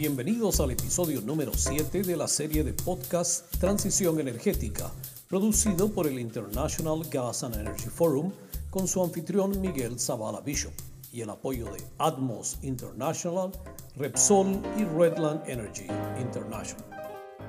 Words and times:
Bienvenidos 0.00 0.60
al 0.60 0.70
episodio 0.70 1.20
número 1.20 1.52
7 1.54 2.02
de 2.02 2.16
la 2.16 2.26
serie 2.26 2.64
de 2.64 2.72
podcast 2.72 3.54
Transición 3.58 4.18
Energética, 4.18 4.90
producido 5.28 5.92
por 5.92 6.06
el 6.06 6.18
International 6.18 7.02
Gas 7.10 7.44
and 7.44 7.56
Energy 7.56 7.90
Forum 7.90 8.32
con 8.70 8.88
su 8.88 9.04
anfitrión 9.04 9.60
Miguel 9.60 10.00
Zavala 10.00 10.40
Bishop 10.40 10.72
y 11.12 11.20
el 11.20 11.28
apoyo 11.28 11.66
de 11.66 11.82
Atmos 11.98 12.56
International, 12.62 13.52
Repsol 13.94 14.62
y 14.78 14.84
Redland 14.84 15.46
Energy 15.46 15.88
International. 16.18 16.86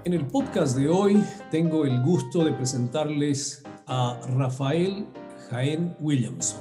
En 0.04 0.12
el 0.12 0.28
podcast 0.28 0.76
de 0.76 0.90
hoy 0.90 1.24
tengo 1.52 1.86
el 1.86 2.04
gusto 2.04 2.44
de 2.44 2.52
presentarles 2.52 3.64
a 3.88 4.20
Rafael 4.36 5.08
Jaén 5.50 5.96
Williamson. 6.02 6.60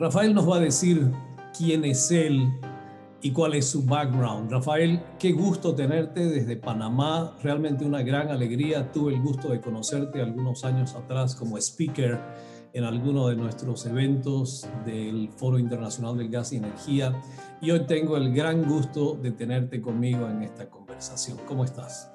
Rafael 0.00 0.34
nos 0.34 0.50
va 0.50 0.56
a 0.56 0.60
decir 0.60 1.12
quién 1.56 1.84
es 1.84 2.10
él 2.10 2.52
y 3.24 3.32
cuál 3.32 3.54
es 3.54 3.64
su 3.64 3.82
background. 3.82 4.50
Rafael, 4.50 5.02
qué 5.18 5.32
gusto 5.32 5.74
tenerte 5.74 6.26
desde 6.26 6.58
Panamá, 6.58 7.38
realmente 7.42 7.82
una 7.82 8.02
gran 8.02 8.28
alegría. 8.28 8.92
Tuve 8.92 9.14
el 9.14 9.22
gusto 9.22 9.48
de 9.48 9.62
conocerte 9.62 10.20
algunos 10.20 10.62
años 10.62 10.94
atrás 10.94 11.34
como 11.34 11.56
speaker 11.56 12.20
en 12.74 12.84
alguno 12.84 13.28
de 13.28 13.36
nuestros 13.36 13.86
eventos 13.86 14.68
del 14.84 15.30
Foro 15.30 15.58
Internacional 15.58 16.18
del 16.18 16.28
Gas 16.28 16.52
y 16.52 16.56
Energía 16.56 17.18
y 17.62 17.70
hoy 17.70 17.86
tengo 17.86 18.18
el 18.18 18.34
gran 18.34 18.68
gusto 18.68 19.14
de 19.14 19.32
tenerte 19.32 19.80
conmigo 19.80 20.28
en 20.28 20.42
esta 20.42 20.68
conversación. 20.68 21.38
¿Cómo 21.48 21.64
estás? 21.64 22.10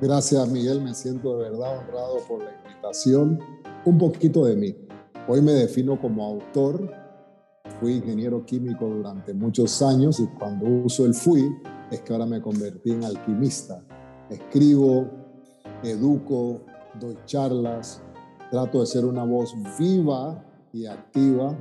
Gracias 0.00 0.48
Miguel, 0.48 0.82
me 0.82 0.92
siento 0.94 1.38
de 1.38 1.50
verdad 1.50 1.78
honrado 1.78 2.16
por 2.26 2.42
la 2.42 2.50
invitación. 2.64 3.38
Un 3.84 3.96
poquito 3.96 4.44
de 4.44 4.56
mí. 4.56 4.76
Hoy 5.28 5.40
me 5.40 5.52
defino 5.52 6.00
como 6.00 6.26
autor. 6.26 7.05
Fui 7.80 7.94
ingeniero 7.94 8.44
químico 8.44 8.86
durante 8.86 9.34
muchos 9.34 9.82
años 9.82 10.20
y 10.20 10.26
cuando 10.26 10.66
uso 10.66 11.04
el 11.04 11.14
fui 11.14 11.54
es 11.90 12.00
que 12.00 12.12
ahora 12.12 12.26
me 12.26 12.40
convertí 12.40 12.92
en 12.92 13.04
alquimista. 13.04 13.82
Escribo, 14.30 15.06
educo, 15.82 16.62
doy 16.98 17.16
charlas, 17.26 18.02
trato 18.50 18.80
de 18.80 18.86
ser 18.86 19.04
una 19.04 19.24
voz 19.24 19.54
viva 19.78 20.42
y 20.72 20.86
activa 20.86 21.56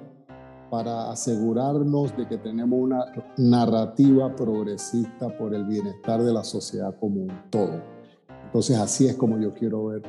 para 0.69 1.11
asegurarnos 1.11 2.15
de 2.17 2.27
que 2.27 2.37
tenemos 2.37 2.79
una 2.79 3.05
narrativa 3.37 4.35
progresista 4.35 5.35
por 5.37 5.53
el 5.53 5.65
bienestar 5.65 6.21
de 6.21 6.33
la 6.33 6.43
sociedad 6.43 6.95
como 6.99 7.21
un 7.21 7.49
todo. 7.49 7.81
Entonces 8.45 8.77
así 8.77 9.07
es 9.07 9.15
como 9.15 9.37
yo 9.39 9.53
quiero 9.53 9.85
ver, 9.85 10.03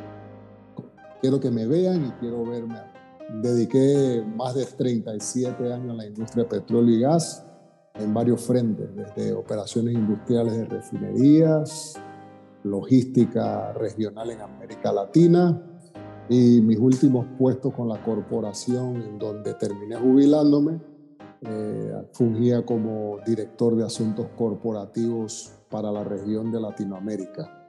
quiero 1.21 1.41
que 1.41 1.51
me 1.51 1.67
vean 1.67 2.07
y 2.07 2.11
quiero 2.21 2.45
verme. 2.45 2.96
Dediqué 3.29 4.25
más 4.37 4.55
de 4.55 4.65
37 4.65 5.73
años 5.73 5.91
a 5.91 5.95
la 5.95 6.07
industria 6.07 6.45
de 6.45 6.51
petróleo 6.51 6.95
y 6.95 7.01
gas 7.01 7.45
en 7.95 8.15
varios 8.15 8.41
frentes, 8.43 8.89
desde 8.95 9.33
operaciones 9.33 9.95
industriales 9.95 10.57
de 10.57 10.65
refinerías, 10.67 11.95
logística 12.63 13.73
regional 13.73 14.31
en 14.31 14.41
América 14.41 14.93
Latina 14.93 15.61
y 16.29 16.61
mis 16.61 16.79
últimos 16.79 17.27
puestos 17.39 17.73
con 17.75 17.89
la 17.89 18.03
corporación 18.03 18.97
en 19.03 19.19
donde 19.19 19.55
terminé 19.55 19.97
jubilándome, 19.97 20.81
eh, 21.43 22.09
fungía 22.13 22.65
como 22.65 23.19
director 23.27 23.77
de 23.77 23.85
asuntos 23.85 24.27
corporativos 24.37 25.53
para 25.71 25.91
la 25.91 26.03
región 26.05 26.51
de 26.51 26.61
Latinoamérica. 26.61 27.69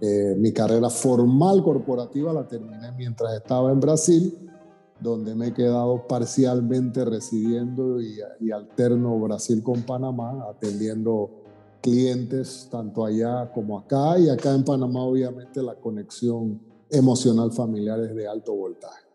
Eh, 0.00 0.34
mi 0.38 0.52
carrera 0.52 0.90
formal 0.90 1.62
corporativa 1.62 2.32
la 2.32 2.46
terminé 2.46 2.92
mientras 2.92 3.34
estaba 3.34 3.72
en 3.72 3.80
Brasil, 3.80 4.46
donde 5.00 5.34
me 5.34 5.48
he 5.48 5.54
quedado 5.54 6.06
parcialmente 6.06 7.04
residiendo 7.04 8.00
y, 8.00 8.18
y 8.40 8.50
alterno 8.50 9.18
Brasil 9.20 9.62
con 9.62 9.82
Panamá, 9.82 10.46
atendiendo 10.50 11.42
clientes 11.80 12.68
tanto 12.70 13.04
allá 13.04 13.50
como 13.52 13.78
acá 13.78 14.18
y 14.18 14.28
acá 14.28 14.54
en 14.54 14.64
Panamá 14.64 15.02
obviamente 15.04 15.62
la 15.62 15.76
conexión 15.76 16.60
emocional 16.90 17.52
familiar 17.52 18.00
es 18.00 18.14
de 18.14 18.26
alto 18.26 18.54
voltaje. 18.54 19.06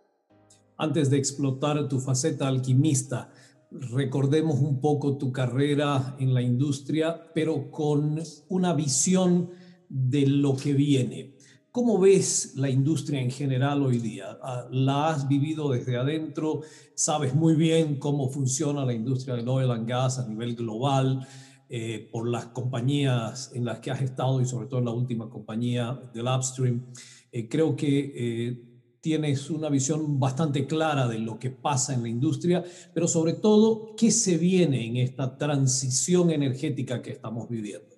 Antes 0.78 1.10
de 1.10 1.18
explotar 1.18 1.88
tu 1.88 2.00
faceta 2.00 2.48
alquimista, 2.48 3.30
recordemos 3.72 4.60
un 4.60 4.82
poco 4.82 5.18
tu 5.18 5.32
carrera 5.32 6.16
en 6.20 6.34
la 6.34 6.42
industria, 6.42 7.30
pero 7.34 7.70
con 7.72 8.20
una 8.50 8.74
visión 8.74 9.50
de 9.90 10.26
lo 10.28 10.56
que 10.56 10.74
viene. 10.74 11.36
¿Cómo 11.74 11.98
ves 11.98 12.56
la 12.58 12.70
industria 12.70 13.22
en 13.22 13.32
general 13.32 13.82
hoy 13.82 13.98
día? 14.00 14.38
Ah, 14.44 14.68
¿La 14.72 15.08
has 15.08 15.30
vivido 15.30 15.72
desde 15.72 15.96
adentro? 15.96 16.64
¿Sabes 16.96 17.34
muy 17.34 17.56
bien 17.56 17.96
cómo 17.96 18.30
funciona 18.30 18.84
la 18.84 18.94
industria 18.94 19.36
del 19.36 19.48
oil 19.48 19.72
and 19.72 19.88
gas 19.88 20.20
a 20.20 20.28
nivel 20.28 20.58
global 20.58 21.26
eh, 21.70 22.10
por 22.12 22.28
las 22.28 22.48
compañías 22.48 23.52
en 23.54 23.64
las 23.64 23.80
que 23.80 23.90
has 23.90 24.02
estado 24.02 24.42
y 24.42 24.46
sobre 24.46 24.68
todo 24.68 24.80
en 24.80 24.86
la 24.86 24.92
última 24.92 25.30
compañía 25.30 25.98
del 26.14 26.28
upstream? 26.28 26.92
Eh, 27.32 27.48
creo 27.48 27.74
que 27.78 28.12
eh, 28.18 28.64
tienes 29.00 29.50
una 29.50 29.70
visión 29.70 30.20
bastante 30.20 30.68
clara 30.68 31.08
de 31.08 31.20
lo 31.20 31.40
que 31.40 31.52
pasa 31.52 31.94
en 31.94 32.04
la 32.04 32.10
industria, 32.10 32.66
pero 32.94 33.08
sobre 33.08 33.32
todo, 33.32 33.96
¿qué 33.96 34.12
se 34.12 34.38
viene 34.38 34.86
en 34.86 34.98
esta 34.98 35.38
transición 35.38 36.32
energética 36.32 37.02
que 37.02 37.12
estamos 37.12 37.48
viviendo? 37.48 37.91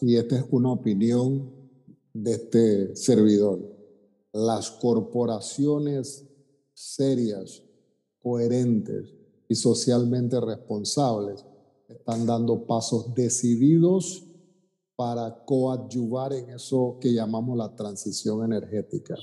Y 0.00 0.16
esta 0.16 0.36
es 0.36 0.44
una 0.50 0.72
opinión 0.72 1.50
de 2.12 2.32
este 2.32 2.96
servidor, 2.96 3.60
las 4.32 4.70
corporaciones 4.70 6.24
serias, 6.72 7.62
coherentes 8.20 9.12
y 9.48 9.54
socialmente 9.54 10.40
responsables 10.40 11.44
están 11.88 12.26
dando 12.26 12.66
pasos 12.66 13.14
decididos 13.14 14.24
para 14.94 15.44
coadyuvar 15.44 16.32
en 16.32 16.50
eso 16.50 16.98
que 17.00 17.12
llamamos 17.12 17.56
la 17.56 17.74
transición 17.74 18.44
energética. 18.44 19.16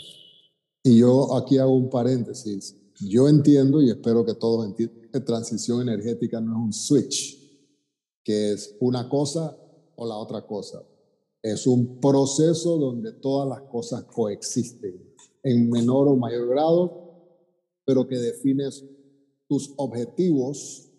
Y 0.84 1.00
yo 1.00 1.36
aquí 1.36 1.58
hago 1.58 1.76
un 1.76 1.90
paréntesis. 1.90 2.76
Yo 3.02 3.28
entiendo 3.28 3.82
y 3.82 3.90
espero 3.90 4.26
que 4.26 4.34
todos 4.34 4.66
entiendan 4.66 5.10
que 5.12 5.20
transición 5.20 5.82
energética 5.82 6.40
no 6.40 6.52
es 6.52 6.66
un 6.66 6.74
switch, 6.74 7.38
que 8.24 8.54
es 8.54 8.76
una 8.80 9.10
cosa 9.10 9.58
o 9.96 10.08
la 10.08 10.16
otra 10.16 10.46
cosa. 10.46 10.84
Es 11.42 11.68
un 11.68 12.00
proceso 12.00 12.78
donde 12.78 13.14
todas 13.14 13.48
las 13.48 13.62
cosas 13.70 14.04
coexisten 14.06 15.16
en 15.44 15.70
menor 15.70 16.08
o 16.08 16.16
mayor 16.16 16.48
grado, 16.50 17.06
pero 17.86 18.08
que 18.08 18.18
defines 18.18 18.84
tus 19.48 19.74
objetivos 19.78 20.92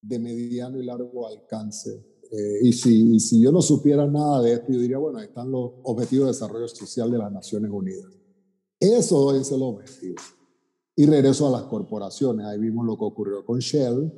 de 0.00 0.18
mediano 0.18 0.80
y 0.80 0.84
largo 0.84 1.26
alcance. 1.26 2.04
Eh, 2.32 2.60
y, 2.62 2.72
si, 2.72 3.20
si 3.20 3.42
yo 3.42 3.52
no 3.52 3.60
supiera 3.60 4.06
nada 4.06 4.40
de 4.40 4.54
esto, 4.54 4.72
yo 4.72 4.80
diría, 4.80 4.96
bueno, 4.96 5.18
ahí 5.18 5.26
están 5.26 5.50
los 5.50 5.72
objetivos 5.82 6.26
de 6.26 6.32
desarrollo 6.32 6.68
social 6.68 7.10
de 7.10 7.18
las 7.18 7.30
Naciones 7.30 7.70
Unidas. 7.70 8.10
Eso 8.80 9.34
es 9.36 9.52
el 9.52 9.62
objetivo. 9.62 10.16
Y 10.96 11.06
regreso 11.06 11.46
a 11.46 11.50
las 11.50 11.64
corporaciones. 11.64 12.46
Ahí 12.46 12.58
vimos 12.58 12.86
lo 12.86 12.96
que 12.96 13.04
ocurrió 13.04 13.44
con 13.44 13.58
Shell, 13.58 14.10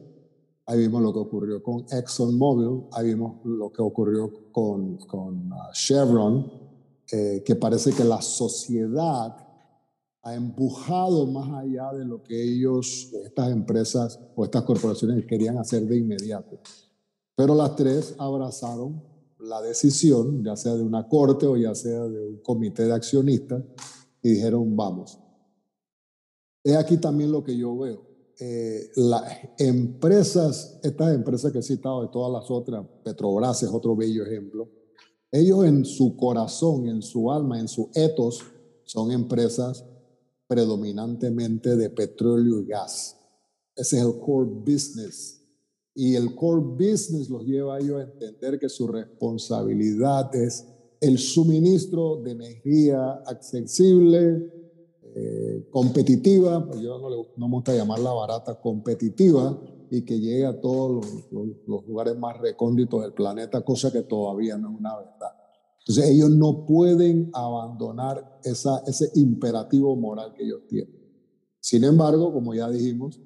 Ahí 0.66 0.78
vimos 0.78 1.02
lo 1.02 1.12
que 1.12 1.18
ocurrió 1.18 1.62
con 1.62 1.84
ExxonMobil, 1.90 2.88
ahí 2.92 3.08
vimos 3.08 3.44
lo 3.44 3.70
que 3.70 3.82
ocurrió 3.82 4.50
con, 4.50 4.96
con 4.96 5.52
uh, 5.52 5.72
Chevron, 5.74 6.50
eh, 7.12 7.42
que 7.44 7.54
parece 7.56 7.92
que 7.92 8.02
la 8.02 8.22
sociedad 8.22 9.36
ha 10.22 10.34
empujado 10.34 11.26
más 11.26 11.50
allá 11.50 11.92
de 11.92 12.06
lo 12.06 12.22
que 12.22 12.42
ellos, 12.42 13.12
estas 13.24 13.50
empresas 13.50 14.18
o 14.34 14.44
estas 14.44 14.62
corporaciones 14.62 15.26
querían 15.26 15.58
hacer 15.58 15.86
de 15.86 15.98
inmediato. 15.98 16.58
Pero 17.36 17.54
las 17.54 17.76
tres 17.76 18.14
abrazaron 18.16 19.02
la 19.40 19.60
decisión, 19.60 20.42
ya 20.42 20.56
sea 20.56 20.76
de 20.76 20.82
una 20.82 21.06
corte 21.06 21.46
o 21.46 21.58
ya 21.58 21.74
sea 21.74 22.04
de 22.04 22.26
un 22.26 22.38
comité 22.38 22.86
de 22.86 22.94
accionistas, 22.94 23.62
y 24.22 24.30
dijeron, 24.30 24.74
vamos. 24.74 25.18
Es 26.62 26.74
aquí 26.74 26.96
también 26.96 27.30
lo 27.30 27.44
que 27.44 27.54
yo 27.54 27.76
veo 27.76 28.13
eh, 28.40 28.90
las 28.96 29.22
empresas, 29.58 30.78
estas 30.82 31.14
empresas 31.14 31.52
que 31.52 31.58
he 31.58 31.62
citado 31.62 32.02
de 32.02 32.08
todas 32.08 32.32
las 32.32 32.50
otras, 32.50 32.84
Petrobras 33.04 33.62
es 33.62 33.70
otro 33.70 33.94
bello 33.94 34.24
ejemplo, 34.24 34.68
ellos 35.30 35.64
en 35.64 35.84
su 35.84 36.16
corazón, 36.16 36.88
en 36.88 37.02
su 37.02 37.30
alma, 37.30 37.58
en 37.58 37.68
su 37.68 37.90
ethos, 37.94 38.40
son 38.84 39.10
empresas 39.10 39.84
predominantemente 40.46 41.76
de 41.76 41.90
petróleo 41.90 42.60
y 42.60 42.66
gas. 42.66 43.16
Ese 43.74 43.98
es 43.98 44.04
el 44.04 44.18
core 44.20 44.48
business. 44.48 45.40
Y 45.94 46.14
el 46.14 46.34
core 46.34 46.62
business 46.62 47.28
los 47.28 47.44
lleva 47.44 47.76
a 47.76 47.80
ellos 47.80 48.00
a 48.00 48.04
entender 48.04 48.58
que 48.58 48.68
su 48.68 48.86
responsabilidad 48.86 50.34
es 50.34 50.66
el 51.00 51.18
suministro 51.18 52.22
de 52.22 52.30
energía 52.30 53.22
accesible, 53.26 54.52
eh, 55.16 55.68
competitiva, 55.70 56.66
pues 56.66 56.80
yo 56.80 56.98
no, 56.98 57.08
le, 57.08 57.16
no 57.36 57.46
me 57.46 57.54
gusta 57.54 57.72
llamarla 57.72 58.10
barata, 58.10 58.60
competitiva 58.60 59.56
y 59.88 60.04
que 60.04 60.18
llegue 60.18 60.44
a 60.44 60.60
todos 60.60 61.06
los, 61.30 61.52
los, 61.66 61.86
lugares 61.86 62.18
más 62.18 62.36
recónditos 62.38 63.00
del 63.00 63.12
planeta, 63.12 63.64
cosa 63.64 63.92
que 63.92 64.02
todavía 64.02 64.58
no 64.58 64.72
es 64.72 64.78
una 64.80 64.96
verdad. 64.96 65.30
Entonces 65.78 66.10
ellos 66.10 66.30
no 66.30 66.66
pueden 66.66 67.30
abandonar 67.32 68.40
esa, 68.42 68.82
ese 68.88 69.12
imperativo 69.14 69.94
moral 69.94 70.32
que 70.34 70.44
ellos 70.44 70.66
tienen. 70.66 70.98
Sin 71.60 71.84
embargo, 71.84 72.32
como 72.32 72.52
ya 72.52 72.68
dijimos, 72.68 73.20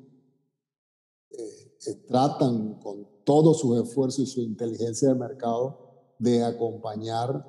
eh, 1.31 1.38
eh, 1.87 1.94
tratan 2.06 2.81
con 2.81 3.08
todos 3.25 3.61
sus 3.61 3.82
esfuerzos 3.82 4.25
y 4.25 4.26
su 4.26 4.43
inteligencia 4.43 5.08
de 5.08 5.14
mercado 5.14 6.14
de 6.19 6.44
acompañar 6.44 7.46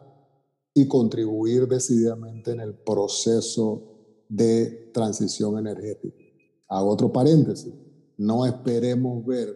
y 0.73 0.87
contribuir 0.87 1.67
decididamente 1.67 2.51
en 2.51 2.61
el 2.61 2.73
proceso 2.73 3.98
de 4.29 4.91
transición 4.93 5.57
energética. 5.57 6.23
Hago 6.69 6.89
otro 6.89 7.11
paréntesis. 7.11 7.73
No 8.17 8.45
esperemos 8.45 9.25
ver, 9.25 9.49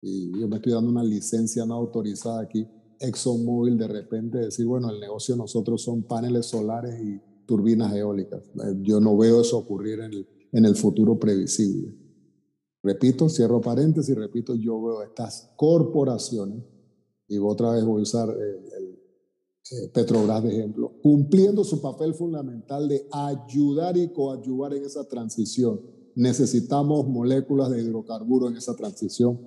y 0.00 0.38
yo 0.40 0.48
me 0.48 0.56
estoy 0.56 0.72
dando 0.72 0.90
una 0.90 1.04
licencia 1.04 1.64
no 1.66 1.74
autorizada 1.74 2.40
aquí, 2.40 2.66
ExxonMobil 2.98 3.76
de 3.76 3.88
repente 3.88 4.38
decir, 4.38 4.66
bueno, 4.66 4.90
el 4.90 4.98
negocio 4.98 5.34
de 5.34 5.40
nosotros 5.40 5.82
son 5.82 6.04
paneles 6.04 6.46
solares 6.46 6.98
y 7.02 7.20
turbinas 7.46 7.94
eólicas. 7.94 8.42
Eh, 8.42 8.76
yo 8.80 9.00
no 9.00 9.16
veo 9.16 9.42
eso 9.42 9.58
ocurrir 9.58 10.00
en 10.00 10.12
el, 10.12 10.28
en 10.52 10.64
el 10.64 10.74
futuro 10.74 11.18
previsible. 11.18 11.94
Repito, 12.82 13.28
cierro 13.28 13.60
paréntesis, 13.60 14.14
repito, 14.14 14.54
yo 14.54 14.80
veo 14.80 15.02
estas 15.02 15.52
corporaciones, 15.56 16.64
y 17.28 17.38
otra 17.38 17.72
vez 17.72 17.84
voy 17.84 18.00
a 18.00 18.02
usar 18.02 18.28
el, 18.30 18.36
el 18.38 18.85
eh, 18.85 18.85
Petrobras 19.92 20.44
de 20.44 20.50
ejemplo, 20.50 20.92
cumpliendo 21.02 21.64
su 21.64 21.80
papel 21.80 22.14
fundamental 22.14 22.88
de 22.88 23.06
ayudar 23.10 23.96
y 23.96 24.12
coadyuvar 24.12 24.74
en 24.74 24.84
esa 24.84 25.08
transición. 25.08 25.80
Necesitamos 26.14 27.08
moléculas 27.08 27.70
de 27.70 27.82
hidrocarburos 27.82 28.50
en 28.50 28.58
esa 28.58 28.76
transición 28.76 29.40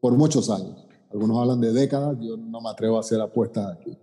por 0.00 0.16
muchos 0.16 0.48
años. 0.48 0.86
Algunos 1.10 1.38
hablan 1.38 1.60
de 1.60 1.72
décadas, 1.72 2.16
yo 2.20 2.36
no 2.36 2.60
me 2.60 2.70
atrevo 2.70 2.96
a 2.96 3.00
hacer 3.00 3.20
apuestas 3.20 3.76
aquí. 3.76 3.96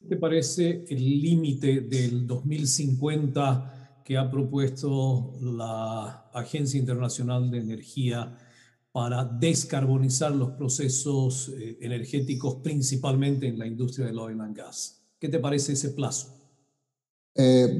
¿Qué 0.00 0.06
te 0.08 0.16
parece 0.16 0.84
el 0.88 1.20
límite 1.20 1.82
del 1.82 2.26
2050 2.26 4.02
que 4.04 4.16
ha 4.16 4.30
propuesto 4.30 5.34
la 5.40 6.30
Agencia 6.32 6.80
Internacional 6.80 7.50
de 7.50 7.58
Energía 7.58 8.36
para 8.92 9.24
descarbonizar 9.24 10.34
los 10.34 10.50
procesos 10.52 11.50
eh, 11.50 11.78
energéticos, 11.80 12.56
principalmente 12.56 13.46
en 13.46 13.58
la 13.58 13.66
industria 13.66 14.06
del 14.06 14.18
oil 14.18 14.40
and 14.40 14.56
gas. 14.56 15.02
¿Qué 15.18 15.28
te 15.28 15.38
parece 15.38 15.74
ese 15.74 15.90
plazo? 15.90 16.34
Eh, 17.34 17.78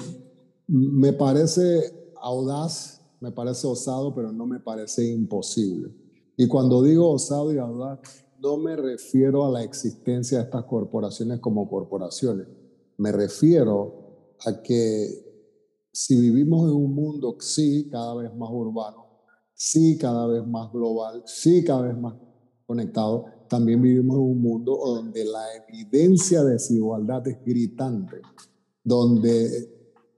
me 0.69 1.12
parece 1.12 2.12
audaz, 2.21 3.01
me 3.21 3.33
parece 3.33 3.67
osado, 3.67 4.15
pero 4.15 4.31
no 4.31 4.47
me 4.47 4.61
parece 4.61 5.11
imposible. 5.11 5.93
Y 6.37 6.47
cuando 6.47 6.83
digo 6.83 7.11
osado 7.11 7.53
y 7.53 7.59
audaz, 7.59 7.99
no 8.41 8.57
me 8.57 8.77
refiero 8.77 9.45
a 9.45 9.51
la 9.51 9.62
existencia 9.62 10.39
de 10.39 10.45
estas 10.45 10.65
corporaciones 10.65 11.41
como 11.41 11.69
corporaciones. 11.69 12.47
Me 12.97 13.12
refiero 13.12 14.37
a 14.47 14.62
que 14.62 15.31
si 15.93 16.19
vivimos 16.19 16.71
en 16.71 16.77
un 16.77 16.95
mundo, 16.95 17.37
sí, 17.41 17.89
cada 17.91 18.15
vez 18.15 18.35
más 18.35 18.51
urbano, 18.51 19.00
sí, 19.61 19.99
cada 19.99 20.27
vez 20.27 20.47
más 20.47 20.73
global, 20.73 21.23
sí, 21.27 21.62
cada 21.62 21.83
vez 21.83 21.99
más 21.99 22.15
conectado, 22.67 23.27
también 23.47 23.83
vivimos 23.83 24.17
en 24.17 24.23
un 24.23 24.41
mundo 24.41 24.75
donde 24.83 25.23
la 25.23 25.45
evidencia 25.69 26.43
de 26.43 26.53
desigualdad 26.53 27.29
es 27.29 27.45
gritante, 27.45 28.23
donde, 28.83 29.69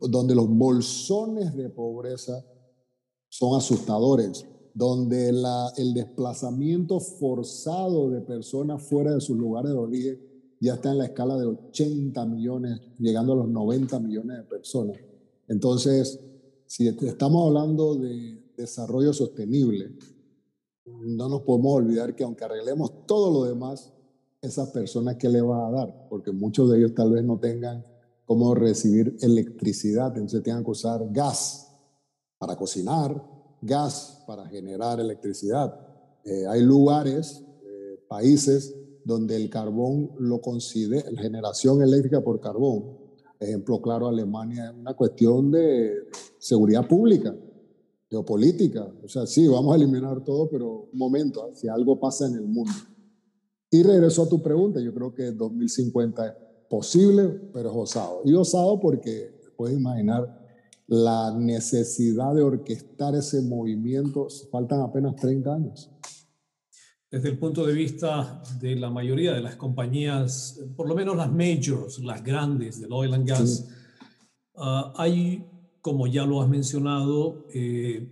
donde 0.01 0.37
los 0.37 0.49
bolsones 0.49 1.57
de 1.57 1.69
pobreza 1.71 2.45
son 3.29 3.59
asustadores, 3.59 4.47
donde 4.75 5.33
la, 5.33 5.73
el 5.77 5.93
desplazamiento 5.93 7.01
forzado 7.01 8.11
de 8.11 8.21
personas 8.21 8.81
fuera 8.81 9.13
de 9.13 9.21
sus 9.21 9.37
lugares 9.37 9.73
de 9.73 9.79
origen 9.79 10.21
ya 10.61 10.75
está 10.75 10.93
en 10.93 10.99
la 10.99 11.07
escala 11.07 11.37
de 11.37 11.47
80 11.47 12.25
millones, 12.27 12.81
llegando 12.97 13.33
a 13.33 13.37
los 13.37 13.49
90 13.49 13.99
millones 13.99 14.37
de 14.37 14.45
personas. 14.45 14.99
Entonces, 15.49 16.21
si 16.67 16.87
estamos 16.87 17.49
hablando 17.49 17.97
de 17.97 18.42
desarrollo 18.57 19.13
sostenible, 19.13 19.97
no 20.85 21.29
nos 21.29 21.43
podemos 21.43 21.75
olvidar 21.77 22.15
que 22.15 22.25
aunque 22.25 22.45
arreglemos 22.45 23.07
todo 23.07 23.33
lo 23.33 23.45
demás, 23.45 23.93
esas 24.41 24.71
personas 24.71 25.17
que 25.17 25.29
le 25.29 25.41
va 25.41 25.69
a 25.69 25.71
dar, 25.71 26.09
porque 26.09 26.33
muchos 26.33 26.71
de 26.71 26.79
ellos 26.79 26.95
tal 26.95 27.13
vez 27.13 27.25
no 27.25 27.39
tengan 27.39 27.85
cómo 28.25 28.55
recibir 28.55 29.17
electricidad, 29.21 30.09
entonces 30.09 30.43
tengan 30.43 30.65
que 30.65 30.71
usar 30.71 31.01
gas 31.13 31.69
para 32.39 32.57
cocinar, 32.57 33.23
gas 33.61 34.25
para 34.27 34.47
generar 34.47 34.99
electricidad. 34.99 35.79
Eh, 36.25 36.47
hay 36.49 36.63
lugares, 36.63 37.45
eh, 37.65 38.01
países 38.09 38.75
donde 39.05 39.37
el 39.37 39.49
carbón 39.49 40.11
lo 40.19 40.41
considera, 40.41 41.09
generación 41.21 41.83
eléctrica 41.83 42.21
por 42.21 42.41
carbón, 42.41 42.99
ejemplo 43.39 43.81
claro, 43.81 44.09
Alemania 44.09 44.71
es 44.71 44.77
una 44.77 44.95
cuestión 44.95 45.51
de 45.51 46.09
seguridad 46.39 46.87
pública, 46.87 47.35
geopolítica. 48.13 48.87
O 49.03 49.09
sea, 49.09 49.27
sí, 49.27 49.49
vamos 49.49 49.73
a 49.73 49.77
eliminar 49.77 50.23
todo, 50.23 50.49
pero 50.51 50.89
un 50.93 50.99
momento, 50.99 51.49
¿eh? 51.49 51.53
si 51.55 51.67
algo 51.67 51.99
pasa 51.99 52.27
en 52.27 52.35
el 52.35 52.47
mundo. 52.47 52.73
Y 53.71 53.83
regreso 53.83 54.25
a 54.25 54.29
tu 54.29 54.43
pregunta, 54.43 54.81
yo 54.81 54.93
creo 54.93 55.15
que 55.15 55.33
2050 55.33 56.27
es 56.27 56.33
posible, 56.69 57.25
pero 57.55 57.71
es 57.71 57.77
osado. 57.77 58.21
Y 58.27 58.35
osado 58.35 58.79
porque 58.79 59.35
puedes 59.57 59.79
imaginar 59.79 60.43
la 60.89 61.35
necesidad 61.35 62.35
de 62.35 62.43
orquestar 62.43 63.15
ese 63.15 63.41
movimiento, 63.41 64.29
faltan 64.51 64.83
apenas 64.83 65.17
30 65.17 65.55
años. 65.55 65.91
Desde 67.11 67.31
el 67.31 67.39
punto 67.39 67.65
de 67.65 67.73
vista 67.73 68.43
de 68.61 68.77
la 68.77 68.91
mayoría 68.91 69.33
de 69.33 69.41
las 69.41 69.57
compañías, 69.57 70.61
por 70.77 70.87
lo 70.87 70.95
menos 70.95 71.17
las 71.17 71.33
majors, 71.33 71.99
las 72.01 72.23
grandes 72.23 72.79
del 72.79 72.93
oil 72.93 73.15
and 73.15 73.27
gas, 73.27 73.69
ah, 74.57 74.93
hay, 74.97 75.47
como 75.83 76.07
ya 76.07 76.25
lo 76.25 76.41
has 76.41 76.49
mencionado, 76.49 77.45
eh, 77.53 78.09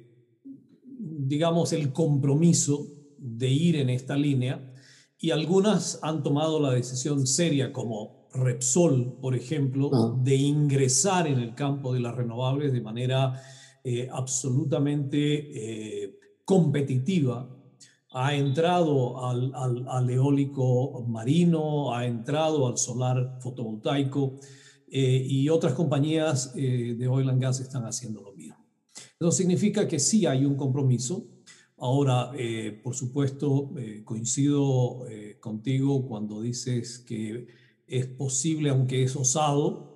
digamos, 0.85 1.73
el 1.73 1.93
compromiso 1.93 2.87
de 3.17 3.49
ir 3.49 3.77
en 3.77 3.89
esta 3.89 4.17
línea 4.17 4.75
y 5.19 5.31
algunas 5.31 6.01
han 6.03 6.23
tomado 6.23 6.61
la 6.61 6.73
decisión 6.73 7.27
seria, 7.27 7.73
como 7.73 8.29
Repsol, 8.35 9.19
por 9.21 9.35
ejemplo, 9.35 9.91
ah. 9.93 10.17
de 10.23 10.35
ingresar 10.35 11.27
en 11.27 11.39
el 11.39 11.55
campo 11.55 11.93
de 11.93 12.01
las 12.01 12.15
renovables 12.15 12.73
de 12.73 12.81
manera 12.81 13.41
eh, 13.85 14.09
absolutamente 14.11 16.05
eh, 16.05 16.19
competitiva. 16.45 17.49
Ha 18.13 18.35
entrado 18.35 19.25
al, 19.25 19.53
al, 19.55 20.11
eólico 20.11 21.05
marino, 21.07 21.95
ha 21.95 22.07
entrado 22.07 22.67
al 22.67 22.77
solar 22.77 23.39
fotovoltaico 23.41 24.39
eh, 24.91 25.25
y 25.29 25.49
otras 25.49 25.75
compañías 25.75 26.53
de 26.55 27.09
oil 27.09 27.29
and 27.29 27.41
gas 27.41 27.61
están 27.61 27.85
haciendo 27.85 28.21
lo 28.21 28.35
mismo. 28.35 28.57
Eso 29.19 29.31
significa 29.31 29.87
que 29.87 29.99
sí 29.99 30.27
hay 30.27 30.45
un 30.45 30.57
compromiso. 30.57 31.29
Ahora, 31.77 32.33
por 32.83 32.95
supuesto, 32.95 33.73
coincido 34.05 35.05
contigo 35.41 36.07
cuando 36.07 36.43
dices 36.43 36.99
que 36.99 37.47
es 37.91 38.07
posible, 38.07 38.71
aunque 38.71 39.03
es 39.03 39.17
osado. 39.17 39.91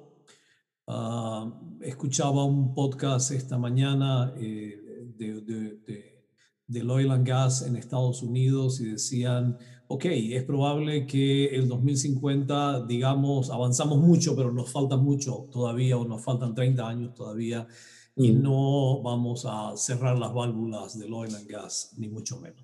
Ah, 0.87 1.51
escuchaba 1.81 2.45
un 2.45 2.75
podcast 2.75 3.31
esta 3.31 3.57
mañana 3.57 4.35
eh, 4.37 5.13
de, 5.17 5.41
de, 5.41 6.27
del 6.67 6.91
oil 6.91 7.11
and 7.11 7.27
gas 7.27 7.63
en 7.63 7.77
Estados 7.77 8.23
Unidos 8.23 8.81
y 8.81 8.91
decían, 8.91 9.57
ok, 9.95 10.07
es 10.07 10.43
probable 10.43 11.07
que 11.07 11.47
el 11.47 11.69
2050, 11.69 12.85
digamos, 12.87 13.51
avanzamos 13.51 14.01
mucho, 14.01 14.35
pero 14.35 14.51
nos 14.51 14.73
falta 14.73 14.97
mucho 14.97 15.49
todavía 15.53 15.97
o 15.97 16.05
nos 16.05 16.25
faltan 16.25 16.53
30 16.53 16.89
años 16.89 17.15
todavía 17.15 17.69
y 18.17 18.33
mm. 18.33 18.43
no 18.43 19.03
vamos 19.03 19.47
a 19.49 19.77
cerrar 19.77 20.19
las 20.19 20.35
válvulas 20.35 20.99
del 20.99 21.13
oil 21.13 21.33
and 21.33 21.47
gas, 21.47 21.95
ni 21.97 22.09
mucho 22.09 22.41
menos. 22.41 22.61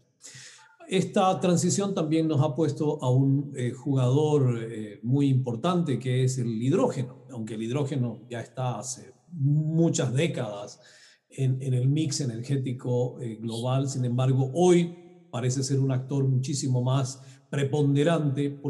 Esta 0.89 1.39
transición 1.39 1.95
también 1.95 2.27
nos 2.27 2.41
ha 2.41 2.53
puesto 2.53 3.01
a 3.01 3.09
un 3.11 3.53
eh, 3.55 3.71
jugador 3.71 4.59
eh, 4.61 4.99
muy 5.05 5.29
importante 5.29 6.01
que 6.01 6.25
es 6.25 6.37
el 6.39 6.61
hidrógeno, 6.61 7.27
aunque 7.31 7.55
el 7.55 7.63
hidrógeno 7.63 8.23
ya 8.29 8.41
está 8.41 8.81
hace 8.81 9.15
muchas 9.31 10.13
décadas 10.13 10.81
en, 11.29 11.63
el 11.63 11.89
mix 11.89 12.23
energético 12.23 13.21
eh, 13.21 13.37
global, 13.37 13.89
sin 13.89 14.05
embargo 14.05 14.51
hoy 14.53 15.10
parece 15.31 15.63
ser 15.63 15.81
un 15.81 15.93
actor 15.93 16.25
muchísimo 16.25 16.83
más 16.83 17.23
preponderante, 17.49 18.61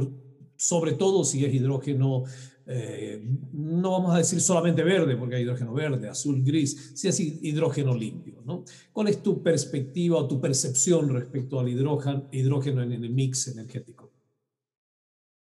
sobre 0.57 0.93
todo 0.93 1.25
si 1.25 1.45
es 1.45 1.55
hidrógeno 1.55 2.25
eh, 2.73 3.21
no 3.53 3.91
vamos 3.91 4.15
a 4.15 4.19
decir 4.19 4.41
solamente 4.41 4.85
verde, 4.85 5.17
porque 5.17 5.35
hay 5.35 5.43
hidrógeno 5.43 5.75
verde, 5.75 6.09
azul, 6.09 6.41
gris, 6.45 6.93
si 6.95 7.09
es 7.09 7.19
hidrógeno 7.19 7.97
limpio. 7.97 8.45
¿Cuál 8.93 9.09
es 9.09 9.21
tu 9.25 9.43
perspectiva 9.43 10.19
o 10.19 10.29
tu 10.29 10.41
percepción 10.41 11.09
respecto 11.09 11.59
al 11.59 11.69
hidrógeno, 11.69 12.83
en 12.83 12.93
el 12.93 13.11
mix 13.11 13.49
energético? 13.49 14.13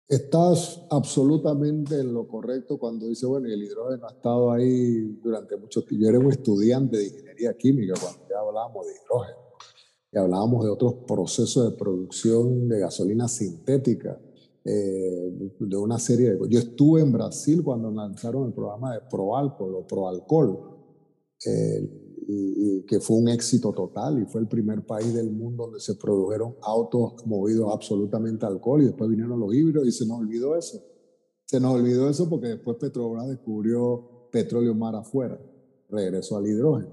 Estás 0.07 0.83
absolutamente 0.91 2.01
en 2.01 2.13
lo 2.13 2.29
correcto 2.29 2.79
cuando 2.79 3.07
dice, 3.09 3.25
bueno, 3.25 3.49
el 3.49 3.63
hidrógeno 3.63 4.07
ha 4.07 4.11
estado 4.11 4.53
ahí 4.53 5.19
durante 5.23 5.57
mucho 5.57 5.83
tiempo. 5.85 6.05
Yo 6.05 6.11
era 6.11 6.19
un 6.19 6.31
estudiante 6.31 6.99
de 6.99 7.07
ingeniería 7.07 7.57
química 7.57 7.95
cuando 7.99 8.29
ya 8.29 8.39
hablábamos 8.39 8.87
de 8.87 8.93
hidrógeno 8.93 9.46
y 10.13 10.19
hablábamos 10.19 10.65
de 10.65 10.71
otros 10.71 10.95
procesos 11.07 11.71
de 11.71 11.77
producción 11.77 12.69
de 12.69 12.81
gasolina 12.81 13.29
sintética 13.29 14.21
eh, 14.65 15.53
de 15.61 15.77
una 15.77 15.99
serie 15.99 16.35
de 16.35 16.49
Yo 16.49 16.59
estuve 16.59 17.01
en 17.01 17.13
Brasil 17.13 17.63
cuando 17.63 17.91
lanzaron 17.91 18.47
el 18.47 18.53
programa 18.53 18.95
de 18.95 19.01
Proalcohol 19.11 19.75
o 19.75 19.87
Proalcohol. 19.87 20.77
Eh, 21.47 22.03
y, 22.29 22.83
que 22.87 23.01
fue 23.01 23.17
un 23.19 23.29
éxito 23.29 23.73
total 23.73 24.21
y 24.21 24.27
fue 24.27 24.41
el 24.41 24.49
primer 24.49 24.85
país 24.85 25.15
del 25.15 25.31
mundo 25.31 25.65
donde 25.65 25.81
se 25.81 25.95
produjeron 25.95 26.57
autos 26.63 27.25
movidos 27.27 27.73
absolutamente 27.73 28.45
a 28.45 28.49
alcohol 28.49 28.83
y 28.83 28.87
después 28.87 29.09
vinieron 29.09 29.39
los 29.39 29.55
híbridos 29.55 29.87
y 29.87 29.93
se 29.93 30.07
nos 30.07 30.21
olvidó 30.21 30.57
eso. 30.57 30.83
Se 31.45 31.61
nos 31.61 31.75
olvidó 31.75 32.09
eso 32.11 32.29
porque 32.29 32.49
después 32.49 32.77
Petrobras 32.79 33.29
descubrió 33.29 34.29
petróleo 34.33 34.75
mar 34.75 34.97
afuera, 34.97 35.41
regresó 35.89 36.37
al 36.37 36.47
hidrógeno. 36.47 36.91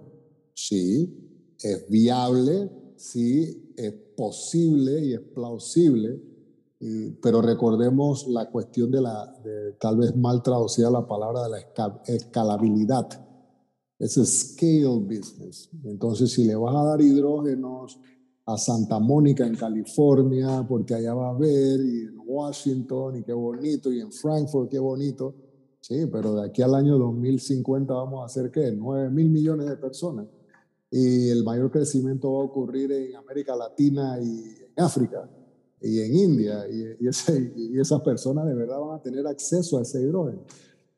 Sí, 0.53 1.55
es 1.63 1.89
viable, 1.89 2.69
sí, 3.03 3.73
es 3.75 3.93
posible 4.15 5.05
y 5.05 5.13
es 5.13 5.19
plausible, 5.19 6.21
pero 7.21 7.41
recordemos 7.41 8.27
la 8.27 8.49
cuestión 8.49 8.91
de 8.91 9.01
la, 9.01 9.41
tal 9.79 9.97
vez 9.97 10.15
mal 10.15 10.43
traducida 10.43 10.89
la 10.89 11.07
palabra 11.07 11.43
de 11.43 11.49
la 11.49 11.59
escalabilidad 12.07 13.07
es 14.03 14.15
scale 14.15 14.99
business. 14.99 15.69
Entonces, 15.83 16.31
si 16.31 16.45
le 16.45 16.55
vas 16.55 16.75
a 16.75 16.83
dar 16.83 17.01
hidrógenos 17.01 17.99
a 18.45 18.57
Santa 18.57 18.99
Mónica 18.99 19.45
en 19.47 19.55
California, 19.55 20.65
porque 20.67 20.95
allá 20.95 21.13
va 21.13 21.27
a 21.27 21.35
haber, 21.35 21.79
y 21.79 22.01
en 22.01 22.15
Washington, 22.25 23.17
y 23.17 23.23
qué 23.23 23.33
bonito, 23.33 23.91
y 23.91 24.01
en 24.01 24.11
Frankfurt, 24.11 24.69
qué 24.69 24.79
bonito. 24.79 25.35
Sí, 25.79 26.05
pero 26.11 26.35
de 26.35 26.47
aquí 26.47 26.61
al 26.61 26.75
año 26.75 26.97
2050 26.97 27.93
vamos 27.93 28.21
a 28.21 28.25
hacer, 28.25 28.51
¿qué? 28.51 28.71
9 28.71 29.09
mil 29.09 29.29
millones 29.29 29.67
de 29.67 29.77
personas. 29.77 30.27
Y 30.95 31.29
el 31.29 31.43
mayor 31.43 31.71
crecimiento 31.71 32.31
va 32.31 32.41
a 32.41 32.45
ocurrir 32.45 32.91
en 32.91 33.15
América 33.15 33.55
Latina 33.55 34.19
y 34.21 34.27
en 34.77 34.83
África 34.83 35.27
y 35.81 35.99
en 35.99 36.15
India. 36.15 36.67
Y, 36.69 37.03
y 37.03 37.79
esas 37.79 38.01
personas 38.01 38.45
de 38.45 38.53
verdad 38.53 38.79
van 38.79 38.99
a 38.99 39.01
tener 39.01 39.25
acceso 39.25 39.79
a 39.79 39.81
ese 39.81 39.99
hidrógeno. 39.99 40.43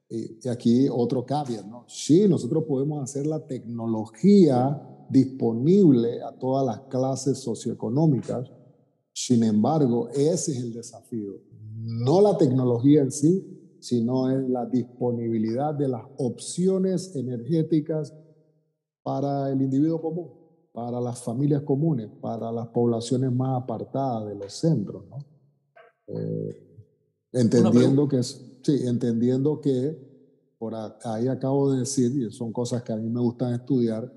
Y, 0.09 0.47
aquí 0.49 0.89
otro 0.91 1.25
caveat, 1.25 1.65
¿no? 1.65 1.85
Sí, 1.87 2.27
nosotros 2.27 2.65
podemos 2.65 3.01
hacer 3.01 3.25
la 3.25 3.39
tecnología 3.39 4.81
disponible 5.09 6.21
a 6.21 6.33
todas 6.33 6.65
las 6.65 6.79
clases 6.89 7.37
socioeconómicas, 7.39 8.51
sin 9.13 9.43
embargo, 9.43 10.09
ese 10.09 10.51
es 10.51 10.57
el 10.57 10.73
desafío. 10.73 11.35
No 11.77 12.19
la 12.19 12.37
tecnología 12.37 13.01
en 13.01 13.13
sí, 13.13 13.77
sino 13.79 14.29
es 14.29 14.49
la 14.49 14.65
disponibilidad 14.65 15.73
de 15.73 15.87
las 15.87 16.03
opciones 16.17 17.15
energéticas 17.15 18.13
para 19.05 19.51
el 19.51 19.61
individuo 19.61 20.01
común, 20.01 20.31
para 20.73 20.99
las 20.99 21.21
familias 21.21 21.61
comunes, 21.61 22.09
para 22.19 22.51
las 22.51 22.69
poblaciones 22.69 23.31
más 23.31 23.61
apartadas 23.61 24.25
de 24.25 24.33
los 24.33 24.51
centros, 24.51 25.03
¿no? 25.07 25.17
Eh, 26.07 26.57
entendiendo 27.31 28.07
que 28.07 28.17
es 28.17 28.55
Sí, 28.65 28.79
entendiendo 28.87 29.61
que, 29.61 29.95
por 30.57 30.73
ahí 31.03 31.27
acabo 31.27 31.71
de 31.71 31.81
decir, 31.81 32.11
y 32.19 32.31
son 32.31 32.51
cosas 32.51 32.81
que 32.81 32.93
a 32.93 32.95
mí 32.95 33.07
me 33.07 33.21
gustan 33.21 33.53
estudiar, 33.53 34.11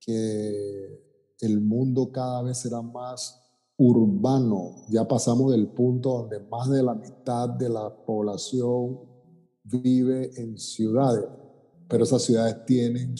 que 0.00 0.98
el 1.40 1.60
mundo 1.60 2.10
cada 2.10 2.40
vez 2.40 2.56
será 2.56 2.80
más 2.80 3.38
urbano. 3.76 4.86
Ya 4.88 5.06
pasamos 5.06 5.52
del 5.52 5.68
punto 5.68 6.20
donde 6.20 6.40
más 6.40 6.70
de 6.70 6.82
la 6.82 6.94
mitad 6.94 7.50
de 7.50 7.68
la 7.68 7.94
población 7.94 8.98
vive 9.62 10.30
en 10.40 10.56
ciudades, 10.56 11.28
pero 11.86 12.04
esas 12.04 12.22
ciudades 12.22 12.64
tienen 12.64 13.14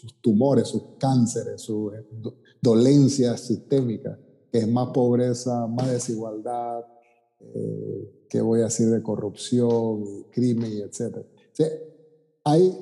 sus 0.00 0.14
tumores, 0.20 0.68
sus 0.68 0.82
cánceres, 0.98 1.60
sus 1.60 1.92
dolencias 2.60 3.42
sistémicas, 3.42 4.18
que 4.50 4.58
es 4.58 4.68
más 4.68 4.88
pobreza, 4.88 5.66
más 5.66 5.90
desigualdad, 5.90 6.80
eh, 7.40 8.26
qué 8.28 8.40
voy 8.40 8.60
a 8.60 8.64
decir 8.64 8.88
de 8.88 9.02
corrupción, 9.02 10.24
crimen, 10.30 10.72
etc. 10.72 11.18
hay, 12.44 12.74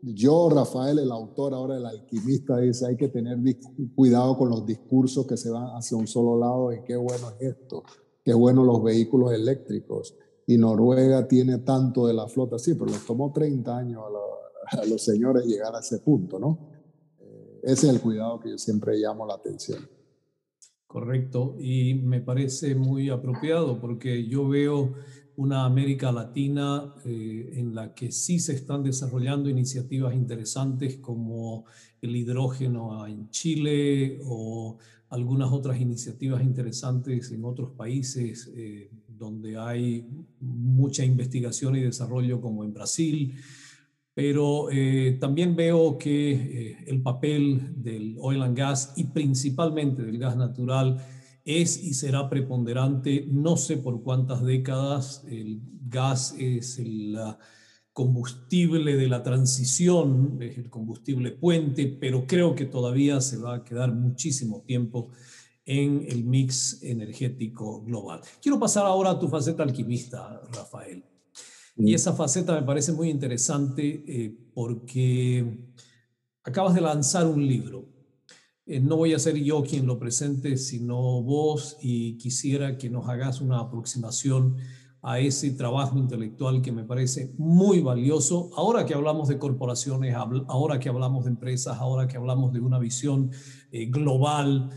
yo, 0.00 0.48
Rafael, 0.48 0.98
el 0.98 1.12
autor 1.12 1.52
ahora, 1.52 1.76
el 1.76 1.84
alquimista, 1.84 2.56
dice, 2.56 2.86
hay 2.86 2.96
que 2.96 3.08
tener 3.08 3.38
cuidado 3.94 4.38
con 4.38 4.48
los 4.48 4.64
discursos 4.64 5.26
que 5.26 5.36
se 5.36 5.50
van 5.50 5.76
hacia 5.76 5.98
un 5.98 6.06
solo 6.06 6.38
lado 6.38 6.72
y 6.72 6.82
qué 6.84 6.96
bueno 6.96 7.28
es 7.38 7.50
esto, 7.50 7.84
qué 8.24 8.32
bueno 8.32 8.64
los 8.64 8.82
vehículos 8.82 9.32
eléctricos. 9.32 10.16
Y 10.46 10.56
Noruega 10.56 11.28
tiene 11.28 11.58
tanto 11.58 12.06
de 12.06 12.14
la 12.14 12.26
flota, 12.28 12.58
sí, 12.58 12.74
pero 12.74 12.86
les 12.86 13.04
tomó 13.04 13.30
30 13.30 13.76
años 13.76 14.02
a, 14.04 14.31
los 14.88 15.04
señores 15.04 15.44
llegar 15.44 15.74
a 15.74 15.80
ese 15.80 15.98
punto, 15.98 16.38
¿no? 16.38 16.70
Eh, 17.20 17.60
ese 17.62 17.88
es 17.88 17.94
el 17.94 18.00
cuidado 18.00 18.40
que 18.40 18.50
yo 18.50 18.58
siempre 18.58 18.96
llamo 18.96 19.26
la 19.26 19.34
atención. 19.34 19.88
Correcto, 20.86 21.56
y 21.58 21.94
me 21.94 22.20
parece 22.20 22.74
muy 22.74 23.08
apropiado 23.08 23.80
porque 23.80 24.28
yo 24.28 24.46
veo 24.46 24.92
una 25.36 25.64
América 25.64 26.12
Latina 26.12 26.94
eh, 27.06 27.54
en 27.54 27.74
la 27.74 27.94
que 27.94 28.12
sí 28.12 28.38
se 28.38 28.52
están 28.52 28.82
desarrollando 28.82 29.48
iniciativas 29.48 30.14
interesantes 30.14 30.96
como 30.98 31.64
el 32.02 32.14
hidrógeno 32.14 33.06
en 33.06 33.30
Chile 33.30 34.20
o 34.24 34.76
algunas 35.08 35.50
otras 35.52 35.80
iniciativas 35.80 36.42
interesantes 36.42 37.30
en 37.32 37.44
otros 37.44 37.70
países 37.70 38.52
eh, 38.54 38.90
donde 39.08 39.56
hay 39.56 40.06
mucha 40.40 41.04
investigación 41.04 41.76
y 41.76 41.80
desarrollo 41.80 42.40
como 42.40 42.64
en 42.64 42.74
Brasil 42.74 43.34
pero 44.14 44.70
eh, 44.70 45.16
también 45.20 45.56
veo 45.56 45.96
que 45.96 46.32
eh, 46.32 46.84
el 46.86 47.02
papel 47.02 47.82
del 47.82 48.16
oil 48.20 48.42
and 48.42 48.56
gas 48.56 48.92
y 48.96 49.04
principalmente 49.04 50.02
del 50.02 50.18
gas 50.18 50.36
natural 50.36 51.02
es 51.44 51.82
y 51.82 51.94
será 51.94 52.28
preponderante, 52.28 53.26
no 53.30 53.56
sé 53.56 53.76
por 53.76 54.02
cuántas 54.02 54.44
décadas, 54.44 55.24
el 55.28 55.60
gas 55.88 56.34
es 56.38 56.78
el 56.78 57.16
combustible 57.92 58.96
de 58.96 59.08
la 59.08 59.22
transición, 59.22 60.38
es 60.40 60.56
el 60.56 60.70
combustible 60.70 61.32
puente, 61.32 61.86
pero 61.86 62.26
creo 62.26 62.54
que 62.54 62.64
todavía 62.64 63.20
se 63.20 63.38
va 63.38 63.56
a 63.56 63.64
quedar 63.64 63.92
muchísimo 63.92 64.62
tiempo 64.62 65.10
en 65.64 66.04
el 66.08 66.24
mix 66.24 66.82
energético 66.82 67.82
global. 67.82 68.20
Quiero 68.40 68.58
pasar 68.58 68.86
ahora 68.86 69.10
a 69.10 69.18
tu 69.18 69.28
faceta 69.28 69.62
alquimista, 69.62 70.40
Rafael. 70.52 71.11
Y 71.76 71.92
mm. 71.92 71.94
esa 71.94 72.12
faceta 72.12 72.54
me 72.54 72.66
parece 72.66 72.92
muy 72.92 73.10
interesante 73.10 74.04
eh, 74.06 74.36
porque 74.54 75.74
acabas 76.44 76.74
de 76.74 76.80
lanzar 76.80 77.26
un 77.26 77.46
libro. 77.46 77.88
Eh, 78.66 78.80
no 78.80 78.96
voy 78.96 79.14
a 79.14 79.18
ser 79.18 79.36
yo 79.36 79.62
quien 79.62 79.86
lo 79.86 79.98
presente, 79.98 80.56
sino 80.56 81.22
vos 81.22 81.76
y 81.80 82.16
quisiera 82.18 82.78
que 82.78 82.90
nos 82.90 83.08
hagas 83.08 83.40
una 83.40 83.58
aproximación 83.58 84.56
a 85.02 85.18
ese 85.18 85.50
trabajo 85.50 85.98
intelectual 85.98 86.62
que 86.62 86.70
me 86.70 86.84
parece 86.84 87.34
muy 87.36 87.80
valioso. 87.80 88.50
Ahora 88.56 88.86
que 88.86 88.94
hablamos 88.94 89.28
de 89.28 89.38
corporaciones, 89.38 90.14
ahora 90.14 90.78
que 90.78 90.88
hablamos 90.88 91.24
de 91.24 91.30
empresas, 91.30 91.78
ahora 91.78 92.06
que 92.06 92.16
hablamos 92.16 92.52
de 92.52 92.60
una 92.60 92.78
visión 92.78 93.32
eh, 93.72 93.86
global, 93.86 94.70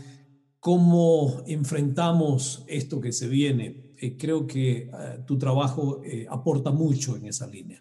¿cómo 0.66 1.44
enfrentamos 1.46 2.64
esto 2.66 3.00
que 3.00 3.12
se 3.12 3.28
viene? 3.28 3.94
Eh, 4.00 4.16
creo 4.16 4.48
que 4.48 4.78
eh, 4.78 4.90
tu 5.24 5.38
trabajo 5.38 6.02
eh, 6.02 6.26
aporta 6.28 6.72
mucho 6.72 7.16
en 7.16 7.26
esa 7.26 7.46
línea. 7.46 7.80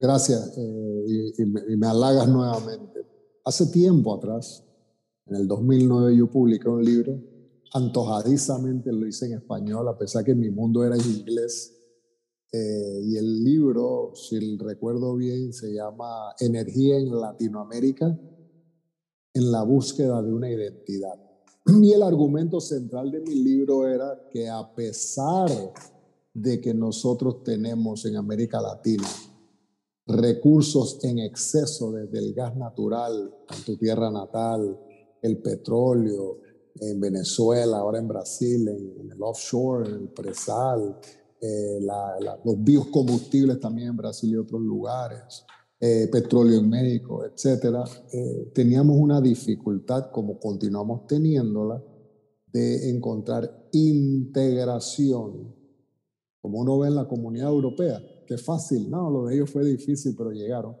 Gracias 0.00 0.58
y, 0.58 1.44
me, 1.76 1.86
halagas 1.86 2.26
nuevamente. 2.28 3.06
Hace 3.44 3.66
tiempo 3.66 4.16
atrás, 4.16 4.64
en 5.26 5.36
el 5.36 5.46
2009, 5.46 6.16
yo 6.16 6.28
publiqué 6.28 6.68
un 6.68 6.84
libro, 6.84 7.22
antojadizamente 7.72 8.92
lo 8.92 9.06
hice 9.06 9.26
en 9.26 9.34
español, 9.34 9.86
a 9.86 9.96
pesar 9.96 10.24
que 10.24 10.34
mi 10.34 10.50
mundo 10.50 10.84
era 10.84 10.96
en 10.96 11.08
inglés. 11.08 11.72
y 12.52 13.16
el 13.16 13.44
libro, 13.44 14.10
si 14.16 14.58
recuerdo 14.58 15.14
bien, 15.14 15.52
se 15.52 15.72
llama 15.72 16.34
Energía 16.40 16.98
en 16.98 17.12
Latinoamérica, 17.12 18.06
en 19.34 19.52
la 19.52 19.62
búsqueda 19.62 20.20
de 20.20 20.32
una 20.32 20.50
identidad. 20.50 21.33
Y 21.82 21.92
el 21.92 22.02
argumento 22.02 22.60
central 22.60 23.10
de 23.10 23.20
mi 23.20 23.34
libro 23.34 23.86
era 23.88 24.28
que 24.30 24.48
a 24.48 24.74
pesar 24.74 25.50
de 26.32 26.60
que 26.60 26.74
nosotros 26.74 27.42
tenemos 27.42 28.04
en 28.06 28.16
América 28.16 28.60
Latina 28.60 29.08
recursos 30.06 31.02
en 31.02 31.20
exceso 31.20 31.92
desde 31.92 32.18
el 32.18 32.34
gas 32.34 32.54
natural 32.56 33.34
en 33.56 33.64
tu 33.64 33.76
tierra 33.78 34.10
natal, 34.10 34.78
el 35.22 35.38
petróleo 35.38 36.40
en 36.80 37.00
Venezuela, 37.00 37.78
ahora 37.78 37.98
en 37.98 38.08
Brasil, 38.08 38.68
en, 38.68 39.10
el 39.10 39.22
offshore, 39.22 39.88
en 39.88 39.94
el 39.94 40.08
presal, 40.08 40.98
eh, 41.40 41.78
los 42.44 42.62
biocombustibles 42.62 43.60
también 43.60 43.88
en 43.88 43.96
Brasil 43.96 44.30
y 44.30 44.36
otros 44.36 44.60
lugares, 44.60 45.44
eh, 45.80 46.08
petróleo 46.10 46.60
en 46.60 46.68
México, 46.68 47.24
etcétera, 47.24 47.84
eh, 48.12 48.50
teníamos 48.54 48.96
una 48.96 49.20
dificultad, 49.20 50.10
como 50.10 50.38
continuamos 50.38 51.06
teniéndola, 51.06 51.82
de 52.52 52.90
encontrar 52.90 53.68
integración, 53.72 55.54
como 56.40 56.60
uno 56.60 56.78
ve 56.78 56.88
en 56.88 56.94
la 56.94 57.08
comunidad 57.08 57.48
europea, 57.48 58.00
que 58.26 58.38
fácil, 58.38 58.88
no, 58.88 59.10
lo 59.10 59.26
de 59.26 59.34
ellos 59.34 59.50
fue 59.50 59.64
difícil, 59.64 60.14
pero 60.16 60.30
llegaron. 60.30 60.76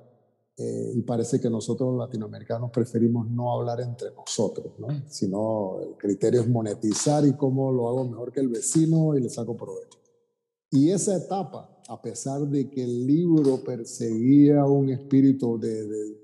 Eh, 0.56 0.92
y 0.94 1.02
parece 1.02 1.40
que 1.40 1.50
nosotros 1.50 1.90
los 1.90 1.98
latinoamericanos 1.98 2.70
preferimos 2.70 3.28
no 3.28 3.52
hablar 3.52 3.80
entre 3.80 4.12
nosotros, 4.12 4.74
¿no? 4.78 4.86
sino 5.08 5.80
el 5.80 5.96
criterio 5.96 6.42
es 6.42 6.48
monetizar 6.48 7.26
y 7.26 7.32
cómo 7.32 7.72
lo 7.72 7.88
hago 7.88 8.04
mejor 8.04 8.30
que 8.30 8.38
el 8.38 8.48
vecino 8.48 9.16
y 9.16 9.20
le 9.20 9.28
saco 9.28 9.56
provecho. 9.56 10.03
Y 10.74 10.90
esa 10.90 11.16
etapa, 11.16 11.70
a 11.86 12.02
pesar 12.02 12.40
de 12.48 12.68
que 12.68 12.82
el 12.82 13.06
libro 13.06 13.62
perseguía 13.62 14.66
un 14.66 14.90
espíritu 14.90 15.56
de, 15.56 16.18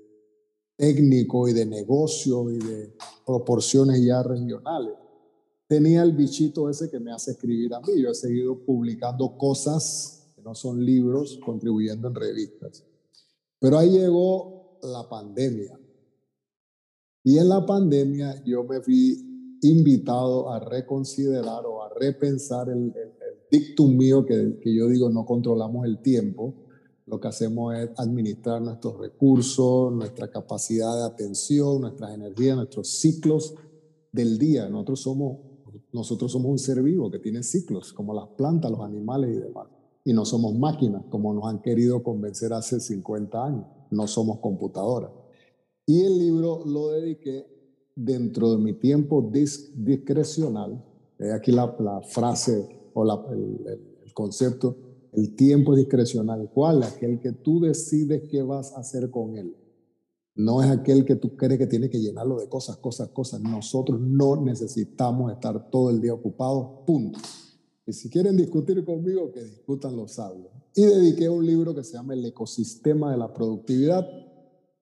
técnico 0.75 1.47
y 1.47 1.53
de 1.53 1.65
negocio 1.65 2.51
y 2.51 2.57
de 2.57 2.93
proporciones 3.25 4.03
ya 4.03 4.21
regionales, 4.21 4.93
tenía 5.67 6.03
el 6.03 6.11
bichito 6.11 6.69
ese 6.69 6.89
que 6.89 6.99
me 6.99 7.13
hace 7.13 7.31
escribir 7.31 7.73
a 7.73 7.79
mí. 7.79 8.01
Yo 8.01 8.09
he 8.09 8.13
seguido 8.13 8.59
publicando 8.65 9.37
cosas 9.37 10.33
que 10.35 10.41
no 10.41 10.53
son 10.53 10.83
libros, 10.83 11.39
contribuyendo 11.45 12.09
en 12.09 12.15
revistas. 12.15 12.83
Pero 13.57 13.77
ahí 13.77 13.91
llegó 13.91 14.79
la 14.83 15.07
pandemia. 15.07 15.79
Y 17.23 17.37
en 17.37 17.47
la 17.47 17.65
pandemia 17.65 18.43
yo 18.43 18.65
me 18.65 18.79
vi 18.79 19.57
invitado 19.61 20.49
a 20.51 20.59
reconsiderar 20.59 21.65
o 21.65 21.83
a 21.83 21.89
repensar 21.93 22.67
el, 22.67 22.91
dictum 23.51 23.95
mío 23.95 24.25
que, 24.25 24.57
que 24.61 24.73
yo 24.73 24.87
digo 24.87 25.09
no 25.09 25.25
controlamos 25.25 25.85
el 25.85 26.01
tiempo. 26.01 26.55
Lo 27.05 27.19
que 27.19 27.27
hacemos 27.27 27.75
es 27.75 27.89
administrar 27.97 28.61
nuestros 28.61 28.97
recursos, 28.97 29.91
nuestra 29.91 30.29
capacidad 30.29 30.95
de 30.95 31.03
atención, 31.03 31.81
nuestras 31.81 32.13
energías, 32.13 32.55
nuestros 32.55 32.87
ciclos 32.87 33.53
del 34.11 34.37
día. 34.37 34.69
Nosotros 34.69 35.01
somos 35.01 35.37
nosotros 35.93 36.31
somos 36.31 36.51
un 36.51 36.59
ser 36.59 36.81
vivo 36.81 37.11
que 37.11 37.19
tiene 37.19 37.43
ciclos, 37.43 37.91
como 37.91 38.13
las 38.13 38.27
plantas, 38.29 38.71
los 38.71 38.81
animales 38.81 39.35
y 39.35 39.39
demás. 39.39 39.67
Y 40.03 40.13
no 40.13 40.25
somos 40.25 40.57
máquinas, 40.57 41.03
como 41.09 41.33
nos 41.33 41.45
han 41.45 41.61
querido 41.61 42.01
convencer 42.01 42.53
hace 42.53 42.79
50 42.79 43.45
años. 43.45 43.65
No 43.91 44.07
somos 44.07 44.39
computadoras. 44.39 45.11
Y 45.85 46.01
el 46.01 46.17
libro 46.17 46.63
lo 46.65 46.91
dediqué 46.91 47.45
dentro 47.95 48.51
de 48.51 48.57
mi 48.57 48.73
tiempo 48.73 49.29
discrecional. 49.31 50.83
aquí 51.33 51.51
la, 51.51 52.01
frase 52.01 52.69
o 52.93 53.31
el, 53.33 54.13
concepto, 54.13 54.77
el 55.13 55.35
tiempo 55.35 55.75
discrecional. 55.75 56.49
¿Cuál? 56.53 56.83
Aquel 56.83 57.19
que 57.19 57.31
tú 57.31 57.59
decides 57.59 58.23
qué 58.29 58.41
vas 58.41 58.73
a 58.73 58.79
hacer 58.79 59.09
con 59.09 59.37
él. 59.37 59.55
No 60.35 60.63
es 60.63 60.69
aquel 60.69 61.05
que 61.05 61.15
tú 61.15 61.35
crees 61.35 61.59
que 61.59 61.67
tiene 61.67 61.89
que 61.89 61.99
llenarlo 61.99 62.39
de 62.39 62.47
cosas, 62.47 62.77
cosas, 62.77 63.09
cosas. 63.09 63.41
Nosotros 63.41 63.99
no 63.99 64.41
necesitamos 64.41 65.31
estar 65.31 65.69
todo 65.69 65.89
el 65.89 66.01
día 66.01 66.13
ocupados, 66.13 66.85
punto. 66.85 67.19
Y 67.85 67.93
si 67.93 68.09
quieren 68.09 68.37
discutir 68.37 68.83
conmigo, 68.85 69.31
que 69.31 69.43
discutan 69.43 69.95
los 69.95 70.13
sabios. 70.13 70.47
Y 70.75 70.83
dediqué 70.83 71.27
un 71.27 71.45
libro 71.45 71.75
que 71.75 71.83
se 71.83 71.93
llama 71.93 72.13
El 72.13 72.25
ecosistema 72.25 73.11
de 73.11 73.17
la 73.17 73.33
productividad. 73.33 74.07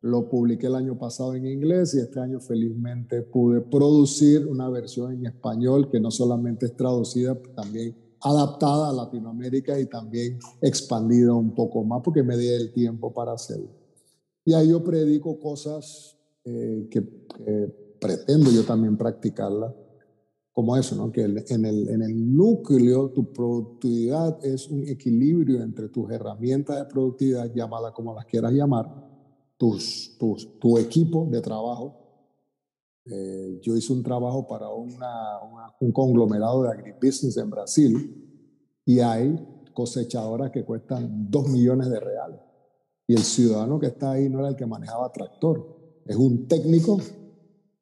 Lo 0.02 0.30
publiqué 0.30 0.68
el 0.68 0.76
año 0.76 0.98
pasado 0.98 1.36
en 1.36 1.46
inglés 1.46 1.94
y 1.94 2.00
este 2.00 2.22
año 2.22 2.40
felizmente 2.40 3.22
pude 3.22 3.60
producir 3.60 4.48
una 4.48 4.70
versión 4.70 5.14
en 5.14 5.26
español 5.26 5.90
que 5.90 6.00
no 6.00 6.10
solamente 6.10 6.68
es 6.68 6.76
traducida, 6.78 7.38
también 7.54 7.96
adaptada 8.22 8.90
a 8.90 8.94
Latinoamérica 8.94 9.78
y 9.78 9.88
también 9.88 10.40
expandida 10.62 11.34
un 11.34 11.54
poco 11.54 11.84
más 11.84 12.02
porque 12.04 12.24
me 12.24 12.38
di 12.38 12.48
el 12.48 12.72
tiempo 12.72 13.14
para 13.14 13.34
hacerlo. 13.34 13.70
Y 14.46 14.54
ahí 14.54 14.70
yo 14.70 14.84
predico 14.84 15.38
cosas 15.38 16.18
eh, 16.46 16.88
que, 16.90 17.02
pretendo 18.00 18.52
yo 18.52 18.64
también 18.64 18.98
practicarlas, 18.98 19.74
como 20.54 20.76
eso, 20.76 20.96
¿no? 20.96 21.12
que 21.12 21.24
en 21.24 21.66
el, 21.66 21.90
en 21.90 22.02
el 22.02 22.36
núcleo 22.36 23.12
tu 23.12 23.32
productividad 23.32 24.44
es 24.46 24.70
un 24.70 24.88
equilibrio 24.88 25.62
entre 25.62 25.90
tus 25.90 26.10
herramientas 26.10 26.78
de 26.78 26.86
productividad, 26.86 27.54
llámala 27.54 27.92
como 27.92 28.14
las 28.14 28.26
quieras 28.26 28.52
llamar, 28.54 29.09
tus, 29.60 30.16
tus, 30.18 30.58
tu 30.58 30.78
equipo 30.78 31.28
de 31.30 31.42
trabajo. 31.42 31.94
Eh, 33.06 33.60
yo 33.62 33.76
hice 33.76 33.92
un 33.92 34.02
trabajo 34.02 34.48
para 34.48 34.70
una, 34.70 35.38
un 35.82 35.92
conglomerado 35.92 36.64
de 36.64 36.70
agribusiness 36.70 37.36
en 37.38 37.50
Brasil 37.50 38.82
y 38.86 39.00
hay 39.02 39.38
cosechadoras 39.74 40.52
que 40.52 40.64
cuestan 40.64 41.30
2 41.30 41.50
millones 41.50 41.90
de 41.90 42.00
reales. 42.00 42.40
Y 43.06 43.16
el 43.16 43.24
ciudadano 43.24 43.80
que 43.80 43.88
está 43.88 44.12
ahí 44.12 44.30
no 44.30 44.40
era 44.40 44.50
el 44.50 44.56
que 44.56 44.66
manejaba 44.66 45.12
tractor, 45.12 46.02
es 46.06 46.16
un 46.16 46.48
técnico 46.48 47.00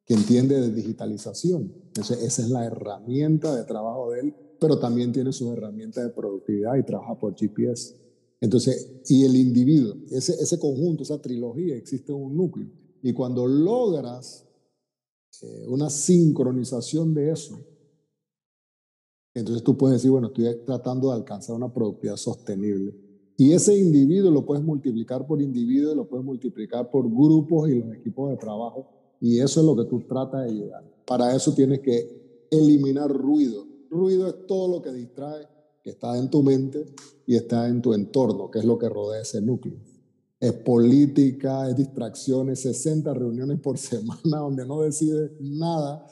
que 0.04 0.16
entiende 0.16 0.60
de 0.60 0.72
digitalización. 0.72 1.72
Entonces, 1.88 2.24
esa 2.24 2.42
es 2.42 2.50
la 2.50 2.66
herramienta 2.66 3.56
de 3.56 3.66
trabajo 3.66 4.12
de 4.12 4.22
él, 4.22 4.36
pero 4.60 4.80
también 4.80 5.12
tiene 5.12 5.32
sus 5.32 5.52
herramientas 5.52 6.06
de 6.06 6.10
productividad 6.10 6.76
y 6.76 6.84
trabaja 6.84 7.20
por 7.20 7.36
GPS. 7.36 8.07
Entonces, 8.39 9.02
y 9.08 9.23
el 9.26 9.36
individuo, 9.36 9.95
ese, 10.12 10.34
ese 10.34 10.60
conjunto, 10.60 11.04
esa 11.04 11.21
trilogía, 11.21 11.76
existe 11.76 12.12
un 12.12 12.36
núcleo. 12.36 12.69
Y 13.02 13.13
cuando 13.13 13.47
logras 13.47 14.45
eh, 15.41 15.65
una 15.67 15.89
sincronización 15.89 17.13
de 17.13 17.32
eso, 17.32 17.60
entonces 19.34 19.63
tú 19.63 19.78
puedes 19.78 19.97
decir, 19.97 20.12
bueno, 20.12 20.28
estoy 20.28 20.63
tratando 20.65 21.10
de 21.10 21.15
alcanzar 21.15 21.56
una 21.56 21.71
productividad 21.71 22.17
sostenible. 22.17 22.95
Y 23.38 23.52
ese 23.52 23.78
individuo 23.78 24.32
lo 24.32 24.45
puedes 24.45 24.63
multiplicar 24.63 25.28
por 25.28 25.41
individuos, 25.41 25.95
lo 25.95 26.10
puedes 26.10 26.26
multiplicar 26.26 26.89
por 26.89 27.08
grupos 27.08 27.69
y 27.69 27.76
los 27.76 27.93
equipos 27.95 28.32
de 28.32 28.38
trabajo. 28.38 28.88
Y 29.21 29.39
eso 29.39 29.60
es 29.60 29.65
lo 29.65 29.76
que 29.76 29.86
tú 29.86 30.02
tratas 30.08 30.47
de 30.47 30.54
llegar. 30.54 30.84
Para 31.06 31.36
eso 31.36 31.54
tienes 31.54 31.82
que 31.82 32.47
eliminar 32.50 33.12
ruido. 33.12 33.63
Ruido 33.91 34.28
es 34.28 34.47
todo 34.47 34.76
lo 34.76 34.82
que 34.82 34.91
distrae, 34.91 35.45
está 35.91 36.17
en 36.17 36.30
tu 36.30 36.43
mente 36.43 36.86
y 37.26 37.36
está 37.36 37.67
en 37.67 37.82
tu 37.82 37.93
entorno, 37.93 38.50
que 38.50 38.60
es 38.60 38.65
lo 38.65 38.78
que 38.78 38.89
rodea 38.89 39.21
ese 39.21 39.41
núcleo. 39.41 39.80
Es 40.39 40.54
política, 40.54 41.67
es 41.69 41.76
distracciones, 41.76 42.62
60 42.62 43.13
reuniones 43.13 43.60
por 43.60 43.78
semana 43.78 44.38
donde 44.38 44.65
no 44.65 44.82
decides 44.82 45.32
nada. 45.39 46.06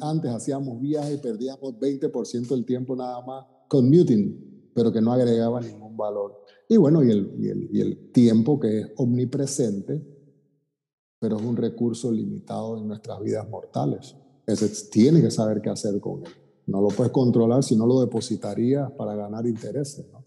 Antes 0.00 0.30
hacíamos 0.30 0.80
viajes 0.80 1.14
y 1.14 1.22
perdíamos 1.22 1.74
20% 1.74 2.48
del 2.48 2.64
tiempo 2.64 2.94
nada 2.94 3.20
más 3.24 3.46
commuting, 3.68 4.70
pero 4.74 4.92
que 4.92 5.00
no 5.00 5.12
agregaba 5.12 5.60
ningún 5.60 5.96
valor. 5.96 6.42
Y 6.68 6.76
bueno, 6.76 7.02
y 7.02 7.10
el, 7.10 7.68
y 7.72 7.80
el, 7.80 8.12
tiempo 8.12 8.60
que 8.60 8.80
es 8.80 8.86
omnipresente, 8.96 10.00
pero 11.18 11.36
es 11.36 11.42
un 11.42 11.56
recurso 11.56 12.10
limitado 12.10 12.78
en 12.78 12.88
nuestras 12.88 13.20
vidas 13.20 13.48
mortales. 13.48 14.14
Ese 14.46 14.68
tiene 14.90 15.20
que 15.20 15.30
saber 15.30 15.60
qué 15.60 15.70
hacer 15.70 16.00
con 16.00 16.24
él. 16.24 16.32
No 16.66 16.80
lo 16.80 16.88
puedes 16.88 17.12
controlar 17.12 17.62
si 17.62 17.76
no 17.76 17.86
lo 17.86 18.00
depositarías 18.00 18.90
para 18.92 19.14
ganar 19.14 19.46
intereses. 19.46 20.06
¿no? 20.12 20.24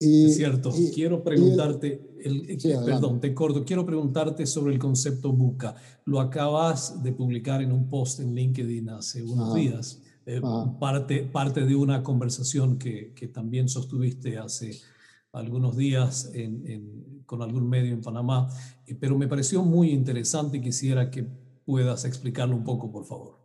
Y, 0.00 0.26
es 0.26 0.36
cierto. 0.36 0.72
quiero 0.94 1.22
preguntarte, 1.22 2.16
el, 2.22 2.50
eh, 2.50 2.58
perdón, 2.84 3.20
te 3.20 3.34
corto, 3.34 3.64
quiero 3.64 3.84
preguntarte 3.84 4.46
sobre 4.46 4.72
el 4.72 4.78
concepto 4.78 5.32
buca. 5.32 5.74
Lo 6.04 6.20
acabas 6.20 7.02
de 7.02 7.12
publicar 7.12 7.62
en 7.62 7.72
un 7.72 7.88
post 7.88 8.20
en 8.20 8.34
LinkedIn 8.34 8.90
hace 8.90 9.22
unos 9.22 9.54
días, 9.54 10.00
eh, 10.26 10.40
parte, 10.78 11.22
parte 11.24 11.64
de 11.64 11.74
una 11.74 12.02
conversación 12.02 12.78
que, 12.78 13.12
que 13.14 13.28
también 13.28 13.68
sostuviste 13.68 14.38
hace 14.38 14.78
algunos 15.32 15.76
días 15.76 16.30
con 17.26 17.42
algún 17.42 17.68
medio 17.68 17.92
en 17.92 18.00
Panamá, 18.00 18.48
eh, 18.86 18.94
pero 18.98 19.18
me 19.18 19.28
pareció 19.28 19.62
muy 19.62 19.90
interesante 19.90 20.56
y 20.56 20.62
quisiera 20.62 21.10
que 21.10 21.26
puedas 21.64 22.04
explicarlo 22.04 22.56
un 22.56 22.64
poco, 22.64 22.90
por 22.90 23.04
favor. 23.04 23.38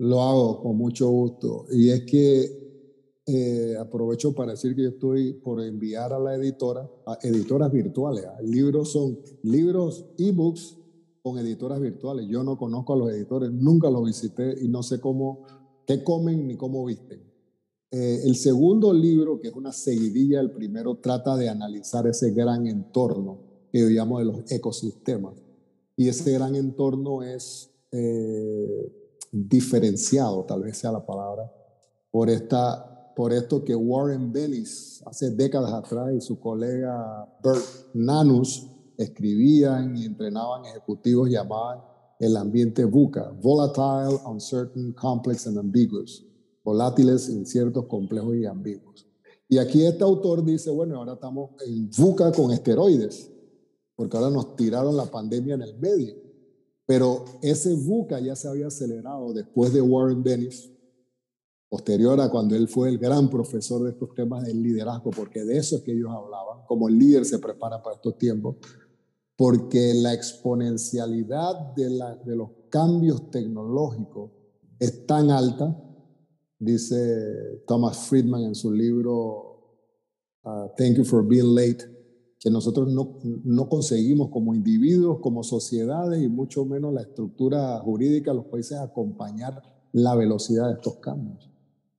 Lo 0.00 0.22
hago 0.22 0.62
con 0.62 0.78
mucho 0.78 1.10
gusto. 1.10 1.66
Y 1.70 1.90
es 1.90 2.04
que 2.06 2.60
eh, 3.26 3.76
aprovecho 3.78 4.34
para 4.34 4.52
decir 4.52 4.74
que 4.74 4.84
yo 4.84 4.88
estoy 4.88 5.34
por 5.34 5.62
enviar 5.62 6.14
a 6.14 6.18
la 6.18 6.34
editora, 6.34 6.90
a 7.06 7.18
editoras 7.22 7.70
virtuales. 7.70 8.24
Libros 8.42 8.92
son 8.92 9.18
libros, 9.42 10.06
ebooks 10.16 10.78
con 11.22 11.38
editoras 11.38 11.82
virtuales. 11.82 12.26
Yo 12.28 12.42
no 12.42 12.56
conozco 12.56 12.94
a 12.94 12.96
los 12.96 13.10
editores, 13.10 13.52
nunca 13.52 13.90
los 13.90 14.06
visité 14.06 14.56
y 14.62 14.68
no 14.68 14.82
sé 14.82 15.00
cómo, 15.00 15.42
qué 15.86 16.02
comen 16.02 16.46
ni 16.46 16.56
cómo 16.56 16.86
visten. 16.86 17.22
Eh, 17.90 18.22
el 18.24 18.36
segundo 18.36 18.94
libro, 18.94 19.38
que 19.38 19.48
es 19.48 19.54
una 19.54 19.72
seguidilla 19.72 20.38
del 20.38 20.52
primero, 20.52 20.96
trata 20.96 21.36
de 21.36 21.50
analizar 21.50 22.06
ese 22.06 22.30
gran 22.30 22.66
entorno 22.66 23.42
que 23.70 23.80
llamo 23.80 24.18
de 24.18 24.24
los 24.24 24.50
ecosistemas. 24.50 25.34
Y 25.94 26.08
ese 26.08 26.32
gran 26.32 26.54
entorno 26.54 27.22
es 27.22 27.70
eh, 27.92 28.99
diferenciado, 29.30 30.44
tal 30.44 30.62
vez 30.62 30.78
sea 30.78 30.92
la 30.92 31.04
palabra, 31.04 31.52
por, 32.10 32.28
esta, 32.28 33.12
por 33.14 33.32
esto 33.32 33.64
que 33.64 33.74
Warren 33.74 34.32
Bennis 34.32 35.02
hace 35.06 35.30
décadas 35.30 35.72
atrás 35.72 36.12
y 36.14 36.20
su 36.20 36.38
colega 36.40 37.28
Bert 37.42 37.64
Nanus 37.94 38.66
escribían 38.96 39.96
y 39.96 40.04
entrenaban 40.04 40.64
ejecutivos 40.64 41.28
llamaban 41.30 41.80
el 42.18 42.36
ambiente 42.36 42.84
VUCA, 42.84 43.32
Volatile, 43.40 44.20
Uncertain, 44.26 44.92
Complex 44.92 45.46
and 45.46 45.58
Ambiguous 45.58 46.26
volátiles, 46.64 47.28
inciertos, 47.28 47.86
complejos 47.86 48.36
y 48.36 48.46
ambiguos. 48.46 49.06
Y 49.48 49.58
aquí 49.58 49.84
este 49.84 50.04
autor 50.04 50.44
dice, 50.44 50.70
bueno, 50.70 50.96
ahora 50.98 51.14
estamos 51.14 51.50
en 51.66 51.90
VUCA 51.90 52.30
con 52.32 52.52
esteroides, 52.52 53.30
porque 53.96 54.16
ahora 54.16 54.30
nos 54.30 54.54
tiraron 54.56 54.96
la 54.96 55.06
pandemia 55.06 55.54
en 55.54 55.62
el 55.62 55.78
medio. 55.78 56.14
Pero 56.90 57.24
ese 57.40 57.72
VUCA 57.72 58.18
ya 58.18 58.34
se 58.34 58.48
había 58.48 58.66
acelerado 58.66 59.32
después 59.32 59.72
de 59.72 59.80
Warren 59.80 60.24
Bennis, 60.24 60.72
posterior 61.68 62.20
a 62.20 62.28
cuando 62.28 62.56
él 62.56 62.66
fue 62.66 62.88
el 62.88 62.98
gran 62.98 63.30
profesor 63.30 63.84
de 63.84 63.90
estos 63.90 64.12
temas 64.12 64.44
del 64.44 64.60
liderazgo, 64.60 65.12
porque 65.12 65.44
de 65.44 65.56
eso 65.56 65.76
es 65.76 65.82
que 65.82 65.92
ellos 65.92 66.10
hablaban, 66.10 66.66
como 66.66 66.88
el 66.88 66.98
líder 66.98 67.24
se 67.24 67.38
prepara 67.38 67.80
para 67.80 67.94
estos 67.94 68.18
tiempos, 68.18 68.56
porque 69.36 69.94
la 69.94 70.12
exponencialidad 70.12 71.76
de, 71.76 71.90
la, 71.90 72.16
de 72.16 72.34
los 72.34 72.48
cambios 72.68 73.30
tecnológicos 73.30 74.32
es 74.80 75.06
tan 75.06 75.30
alta 75.30 75.80
dice 76.58 77.62
Thomas 77.68 77.98
Friedman 77.98 78.42
en 78.42 78.56
su 78.56 78.72
libro 78.72 79.78
uh, 80.42 80.66
Thank 80.76 80.96
You 80.96 81.04
for 81.04 81.24
Being 81.24 81.54
Late, 81.54 81.84
que 82.40 82.50
nosotros 82.50 82.90
no, 82.90 83.18
no 83.44 83.68
conseguimos 83.68 84.30
como 84.30 84.54
individuos, 84.54 85.18
como 85.20 85.44
sociedades 85.44 86.22
y 86.22 86.28
mucho 86.28 86.64
menos 86.64 86.92
la 86.92 87.02
estructura 87.02 87.78
jurídica 87.80 88.30
de 88.30 88.38
los 88.38 88.46
países 88.46 88.78
acompañar 88.78 89.62
la 89.92 90.14
velocidad 90.14 90.68
de 90.68 90.74
estos 90.74 90.96
cambios. 90.96 91.50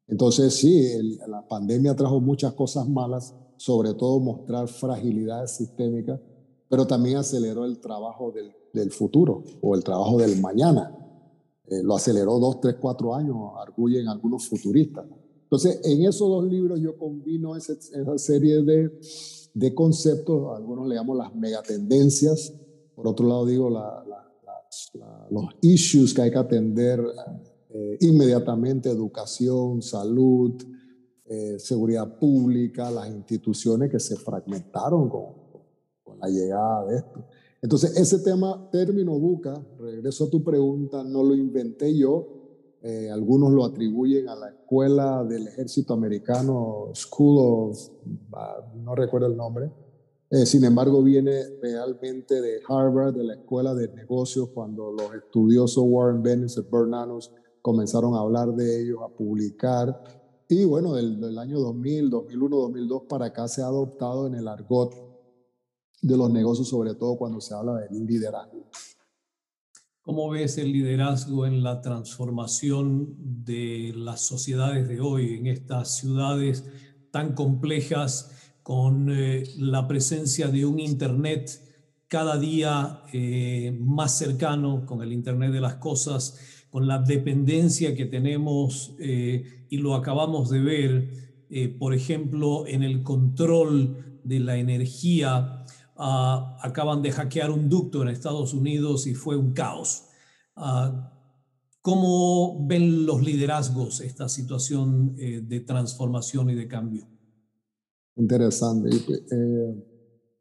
Entonces 0.07 0.55
sí, 0.55 1.19
la 1.27 1.47
pandemia 1.47 1.95
trajo 1.95 2.19
muchas 2.19 2.53
cosas 2.53 2.89
malas, 2.89 3.35
sobre 3.55 3.93
todo 3.93 4.19
mostrar 4.19 4.67
fragilidades 4.67 5.51
sistémicas, 5.51 6.19
pero 6.67 6.87
también 6.87 7.17
aceleró 7.17 7.63
el 7.63 7.79
trabajo 7.79 8.31
del, 8.31 8.51
del 8.73 8.91
futuro 8.91 9.43
o 9.61 9.75
el 9.75 9.83
trabajo 9.83 10.17
del 10.17 10.41
mañana. 10.41 10.97
Eh, 11.67 11.83
lo 11.83 11.95
aceleró 11.95 12.39
dos, 12.39 12.59
tres, 12.59 12.77
cuatro 12.81 13.13
años, 13.13 13.37
arguyen 13.59 14.07
algunos 14.07 14.49
futuristas. 14.49 15.05
Entonces, 15.43 15.79
en 15.83 16.03
esos 16.03 16.27
dos 16.27 16.45
libros 16.45 16.79
yo 16.79 16.97
combino 16.97 17.55
esa, 17.55 17.73
esa 17.73 18.17
serie 18.17 18.63
de 18.63 18.89
de 19.53 19.73
conceptos, 19.73 20.55
algunos 20.55 20.87
le 20.87 20.95
llamamos 20.95 21.17
las 21.17 21.35
megatendencias, 21.35 22.53
por 22.95 23.07
otro 23.07 23.27
lado 23.27 23.45
digo 23.45 23.69
los 25.29 25.45
issues 25.61 26.13
que 26.13 26.21
hay 26.21 26.31
que 26.31 26.37
atender 26.37 27.01
eh, 27.69 27.97
inmediatamente, 28.01 28.89
educación, 28.89 29.81
salud, 29.81 30.53
eh, 31.25 31.57
seguridad 31.59 32.17
pública, 32.17 32.91
las 32.91 33.09
instituciones 33.09 33.89
que 33.89 33.99
se 33.99 34.15
fragmentaron 34.17 35.09
con, 35.09 35.25
con 36.03 36.19
la 36.19 36.27
llegada 36.27 36.85
de 36.85 36.97
esto. 36.97 37.25
Entonces, 37.61 37.95
ese 37.95 38.19
tema, 38.19 38.69
término 38.71 39.17
buca, 39.19 39.53
regreso 39.79 40.25
a 40.25 40.29
tu 40.29 40.43
pregunta, 40.43 41.03
no 41.03 41.23
lo 41.23 41.35
inventé 41.35 41.95
yo, 41.95 42.40
eh, 42.83 43.11
algunos 43.11 43.51
lo 43.51 43.63
atribuyen 43.63 44.27
a 44.27 44.35
la 44.35 44.49
escuela 44.49 45.23
del 45.23 45.47
ejército 45.47 45.93
americano, 45.93 46.89
School 46.95 47.37
of, 47.39 47.89
ah, 48.33 48.57
no 48.75 48.95
recuerdo 48.95 49.27
el 49.27 49.37
nombre. 49.37 49.71
Eh, 50.31 50.45
sin 50.45 50.63
embargo, 50.63 51.03
viene 51.03 51.43
realmente 51.61 52.41
de 52.41 52.61
Harvard, 52.67 53.13
de 53.13 53.23
la 53.23 53.33
escuela 53.33 53.75
de 53.75 53.89
negocios, 53.89 54.49
cuando 54.49 54.91
los 54.91 55.13
estudiosos 55.13 55.83
Warren 55.85 56.23
Bennis 56.23 56.57
y 56.57 56.61
Bernanos 56.71 57.31
comenzaron 57.61 58.15
a 58.15 58.21
hablar 58.21 58.55
de 58.55 58.81
ellos, 58.81 58.99
a 59.03 59.09
publicar. 59.09 60.03
Y 60.49 60.65
bueno, 60.65 60.95
del, 60.95 61.19
del 61.19 61.37
año 61.37 61.59
2000, 61.59 62.09
2001, 62.09 62.57
2002 62.57 63.03
para 63.07 63.25
acá 63.27 63.47
se 63.47 63.61
ha 63.61 63.65
adoptado 63.65 64.25
en 64.25 64.35
el 64.35 64.47
argot 64.47 64.95
de 66.01 66.17
los 66.17 66.31
negocios, 66.31 66.67
sobre 66.67 66.95
todo 66.95 67.15
cuando 67.17 67.39
se 67.41 67.53
habla 67.53 67.75
del 67.75 68.05
liderazgo. 68.05 68.65
¿Cómo 70.03 70.31
ves 70.31 70.57
el 70.57 70.71
liderazgo 70.71 71.45
en 71.45 71.61
la 71.61 71.79
transformación 71.79 73.13
de 73.19 73.93
las 73.95 74.21
sociedades 74.21 74.87
de 74.87 74.99
hoy, 74.99 75.35
en 75.35 75.45
estas 75.45 75.95
ciudades 75.97 76.65
tan 77.11 77.35
complejas, 77.35 78.55
con 78.63 79.11
eh, 79.11 79.43
la 79.57 79.87
presencia 79.87 80.47
de 80.47 80.65
un 80.65 80.79
Internet 80.79 81.51
cada 82.07 82.39
día 82.39 83.03
eh, 83.13 83.77
más 83.79 84.17
cercano, 84.17 84.87
con 84.87 85.03
el 85.03 85.13
Internet 85.13 85.51
de 85.51 85.61
las 85.61 85.75
Cosas, 85.75 86.65
con 86.71 86.87
la 86.87 86.97
dependencia 86.97 87.93
que 87.95 88.05
tenemos, 88.05 88.95
eh, 88.99 89.67
y 89.69 89.77
lo 89.77 89.93
acabamos 89.93 90.49
de 90.49 90.61
ver, 90.61 91.77
por 91.77 91.93
ejemplo, 91.93 92.65
en 92.65 92.81
el 92.81 93.03
control 93.03 94.19
de 94.23 94.39
la 94.39 94.57
energía 94.57 95.60
Ah, 96.03 96.57
acaban 96.63 97.03
de 97.03 97.11
hackear 97.11 97.51
un 97.51 97.69
ducto 97.69 98.01
en 98.01 98.07
Estados 98.07 98.55
Unidos 98.55 99.05
y 99.05 99.13
fue 99.13 99.37
un 99.37 99.53
caos. 99.53 100.05
Ah, 100.55 101.13
¿Cómo 101.83 102.65
ven 102.65 103.05
los 103.05 103.21
liderazgos 103.21 104.01
esta 104.01 104.27
situación 104.27 105.13
eh, 105.19 105.41
de 105.41 105.59
transformación 105.59 106.49
y 106.49 106.55
de 106.55 106.67
cambio? 106.67 107.07
Interesante. 108.15 108.89
Eh, 108.89 109.75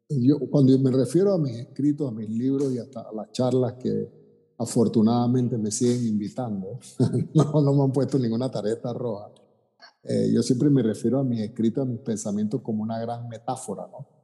yo, 0.09 0.39
cuando 0.49 0.75
me 0.79 0.89
refiero 0.89 1.31
a 1.31 1.37
mis 1.37 1.53
escritos, 1.53 2.09
a 2.09 2.11
mis 2.11 2.29
libros 2.31 2.73
y 2.73 2.79
hasta 2.79 3.01
a 3.01 3.13
las 3.13 3.31
charlas 3.31 3.73
que 3.73 4.09
afortunadamente 4.57 5.59
me 5.59 5.69
siguen 5.69 6.07
invitando, 6.07 6.79
no, 7.35 7.61
no 7.61 7.73
me 7.75 7.83
han 7.83 7.91
puesto 7.91 8.17
ninguna 8.17 8.49
tarjeta 8.49 8.91
roja. 8.93 9.29
Eh, 10.01 10.31
yo 10.33 10.41
siempre 10.41 10.71
me 10.71 10.81
refiero 10.81 11.19
a 11.19 11.23
mis 11.23 11.41
escritos, 11.41 11.83
a 11.83 11.85
mis 11.85 11.99
pensamientos 11.99 12.61
como 12.61 12.81
una 12.81 12.99
gran 12.99 13.29
metáfora, 13.29 13.85
¿no? 13.91 14.20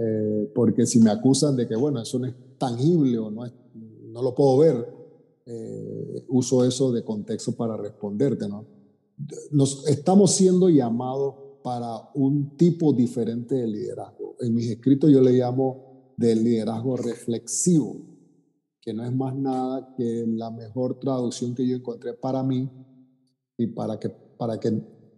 Eh, 0.00 0.52
porque 0.54 0.86
si 0.86 1.00
me 1.00 1.10
acusan 1.10 1.56
de 1.56 1.66
que, 1.66 1.74
bueno, 1.74 2.00
eso 2.00 2.20
no 2.20 2.26
es 2.26 2.34
tangible 2.56 3.18
o 3.18 3.32
no, 3.32 3.44
es, 3.44 3.52
no 4.12 4.22
lo 4.22 4.32
puedo 4.32 4.56
ver, 4.58 4.94
eh, 5.44 6.24
uso 6.28 6.64
eso 6.64 6.92
de 6.92 7.02
contexto 7.02 7.56
para 7.56 7.76
responderte, 7.76 8.48
¿no? 8.48 8.64
Nos, 9.50 9.88
estamos 9.88 10.30
siendo 10.30 10.68
llamados 10.68 11.34
para 11.64 12.10
un 12.14 12.56
tipo 12.56 12.92
diferente 12.92 13.56
de 13.56 13.66
liderazgo. 13.66 14.36
En 14.38 14.54
mis 14.54 14.70
escritos 14.70 15.10
yo 15.10 15.20
le 15.20 15.32
llamo 15.32 16.12
del 16.16 16.44
liderazgo 16.44 16.96
reflexivo, 16.96 17.96
que 18.80 18.94
no 18.94 19.04
es 19.04 19.12
más 19.12 19.34
nada 19.34 19.94
que 19.96 20.24
la 20.28 20.52
mejor 20.52 21.00
traducción 21.00 21.56
que 21.56 21.66
yo 21.66 21.74
encontré 21.74 22.14
para 22.14 22.44
mí 22.44 22.70
y 23.56 23.66
para 23.66 23.98
que, 23.98 24.10
para 24.10 24.60
que, 24.60 24.70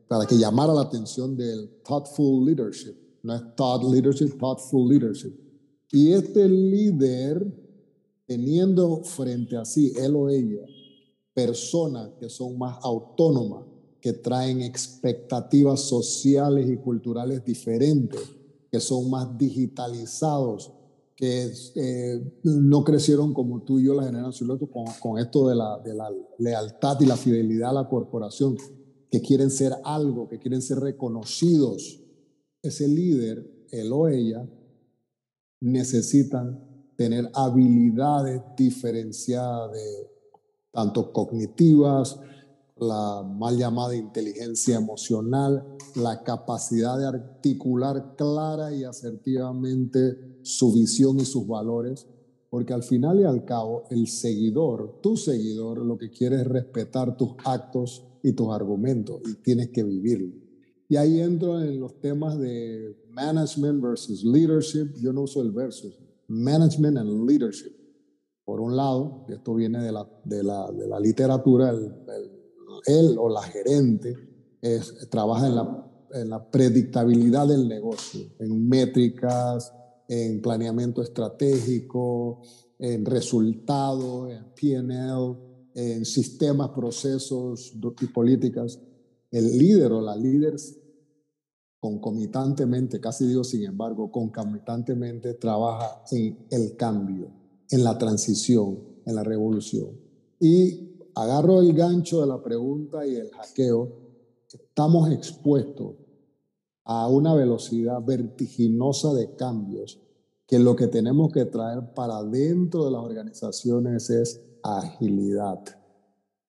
para 0.08 0.24
que 0.24 0.38
llamara 0.38 0.72
la 0.72 0.82
atención 0.82 1.36
del 1.36 1.82
thoughtful 1.84 2.46
leadership 2.46 3.09
no 3.22 3.34
es 3.34 3.42
thought 3.56 3.84
leadership, 3.84 4.38
thoughtful 4.38 4.88
leadership. 4.88 5.32
Y 5.92 6.12
este 6.12 6.48
líder, 6.48 7.44
teniendo 8.26 9.02
frente 9.02 9.56
a 9.56 9.64
sí, 9.64 9.92
él 9.96 10.14
o 10.14 10.28
ella, 10.28 10.64
personas 11.34 12.10
que 12.18 12.28
son 12.28 12.58
más 12.58 12.78
autónomas, 12.82 13.64
que 14.00 14.12
traen 14.12 14.62
expectativas 14.62 15.80
sociales 15.80 16.68
y 16.70 16.76
culturales 16.76 17.44
diferentes, 17.44 18.20
que 18.70 18.80
son 18.80 19.10
más 19.10 19.36
digitalizados, 19.36 20.72
que 21.16 21.52
eh, 21.74 22.40
no 22.44 22.82
crecieron 22.82 23.34
como 23.34 23.62
tú 23.62 23.78
y 23.78 23.84
yo, 23.84 23.94
la 23.94 24.04
generación 24.04 24.56
con, 24.58 24.86
con 25.00 25.18
esto 25.18 25.48
de 25.48 25.54
la, 25.54 25.78
de 25.84 25.94
la 25.94 26.10
lealtad 26.38 26.98
y 27.00 27.06
la 27.06 27.16
fidelidad 27.16 27.70
a 27.70 27.82
la 27.82 27.88
corporación, 27.88 28.56
que 29.10 29.20
quieren 29.20 29.50
ser 29.50 29.74
algo, 29.84 30.28
que 30.28 30.38
quieren 30.38 30.62
ser 30.62 30.78
reconocidos, 30.78 32.00
ese 32.62 32.88
líder, 32.88 33.66
él 33.70 33.92
o 33.92 34.08
ella, 34.08 34.48
necesitan 35.60 36.58
tener 36.96 37.30
habilidades 37.34 38.42
diferenciadas 38.56 39.78
tanto 40.72 41.12
cognitivas, 41.12 42.18
la 42.76 43.22
mal 43.22 43.56
llamada 43.56 43.94
inteligencia 43.94 44.76
emocional, 44.76 45.76
la 45.96 46.22
capacidad 46.22 46.98
de 46.98 47.06
articular 47.06 48.14
clara 48.16 48.72
y 48.72 48.84
asertivamente 48.84 50.38
su 50.42 50.72
visión 50.72 51.18
y 51.20 51.24
sus 51.24 51.46
valores, 51.46 52.06
porque 52.48 52.72
al 52.72 52.82
final 52.82 53.20
y 53.20 53.24
al 53.24 53.44
cabo 53.44 53.84
el 53.90 54.06
seguidor, 54.08 55.00
tu 55.02 55.16
seguidor, 55.16 55.84
lo 55.84 55.98
que 55.98 56.10
quiere 56.10 56.36
es 56.36 56.46
respetar 56.46 57.16
tus 57.16 57.34
actos 57.44 58.04
y 58.22 58.32
tus 58.32 58.48
argumentos 58.48 59.20
y 59.26 59.34
tienes 59.42 59.70
que 59.70 59.82
vivirlo. 59.82 60.49
Y 60.90 60.96
ahí 60.96 61.20
entro 61.20 61.62
en 61.62 61.78
los 61.78 62.00
temas 62.00 62.36
de 62.36 62.96
management 63.10 63.80
versus 63.80 64.24
leadership. 64.24 64.92
Yo 65.00 65.12
no 65.12 65.22
uso 65.22 65.40
el 65.40 65.52
versus. 65.52 65.96
Management 66.26 66.98
and 66.98 67.30
leadership. 67.30 67.72
Por 68.44 68.60
un 68.60 68.76
lado, 68.76 69.24
esto 69.28 69.54
viene 69.54 69.80
de 69.84 69.92
la, 69.92 70.04
de 70.24 70.42
la, 70.42 70.68
de 70.72 70.88
la 70.88 70.98
literatura, 70.98 71.70
el, 71.70 71.94
él 72.86 73.16
o 73.20 73.28
la 73.28 73.42
gerente 73.42 74.16
es, 74.60 75.08
trabaja 75.08 75.46
en 75.46 75.54
la, 75.54 75.92
en 76.12 76.28
la 76.28 76.50
predictabilidad 76.50 77.46
del 77.46 77.68
negocio, 77.68 78.22
en 78.40 78.68
métricas, 78.68 79.72
en 80.08 80.42
planeamiento 80.42 81.02
estratégico, 81.02 82.42
en 82.80 83.06
resultados, 83.06 84.28
en 84.28 84.44
PNL, 84.60 85.36
en 85.72 86.04
sistemas, 86.04 86.70
procesos 86.70 87.74
y 88.00 88.06
políticas. 88.06 88.80
El 89.30 89.56
líder 89.56 89.92
o 89.92 90.00
la 90.00 90.16
líder 90.16 90.56
concomitantemente, 91.80 93.00
casi 93.00 93.26
digo 93.26 93.42
sin 93.42 93.64
embargo, 93.64 94.12
concomitantemente 94.12 95.34
trabaja 95.34 96.02
en 96.12 96.46
el 96.50 96.76
cambio, 96.76 97.28
en 97.70 97.82
la 97.82 97.96
transición, 97.96 98.78
en 99.06 99.14
la 99.14 99.24
revolución. 99.24 99.88
Y 100.38 100.90
agarro 101.14 101.60
el 101.60 101.72
gancho 101.72 102.20
de 102.20 102.26
la 102.26 102.42
pregunta 102.42 103.06
y 103.06 103.16
el 103.16 103.30
hackeo, 103.30 103.88
estamos 104.52 105.10
expuestos 105.10 105.94
a 106.84 107.08
una 107.08 107.34
velocidad 107.34 108.02
vertiginosa 108.02 109.14
de 109.14 109.34
cambios 109.34 110.00
que 110.46 110.58
lo 110.58 110.74
que 110.74 110.88
tenemos 110.88 111.32
que 111.32 111.44
traer 111.44 111.94
para 111.94 112.22
dentro 112.24 112.84
de 112.84 112.90
las 112.90 113.02
organizaciones 113.02 114.10
es 114.10 114.40
agilidad, 114.62 115.60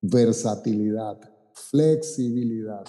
versatilidad, 0.02 1.20
flexibilidad, 1.54 2.84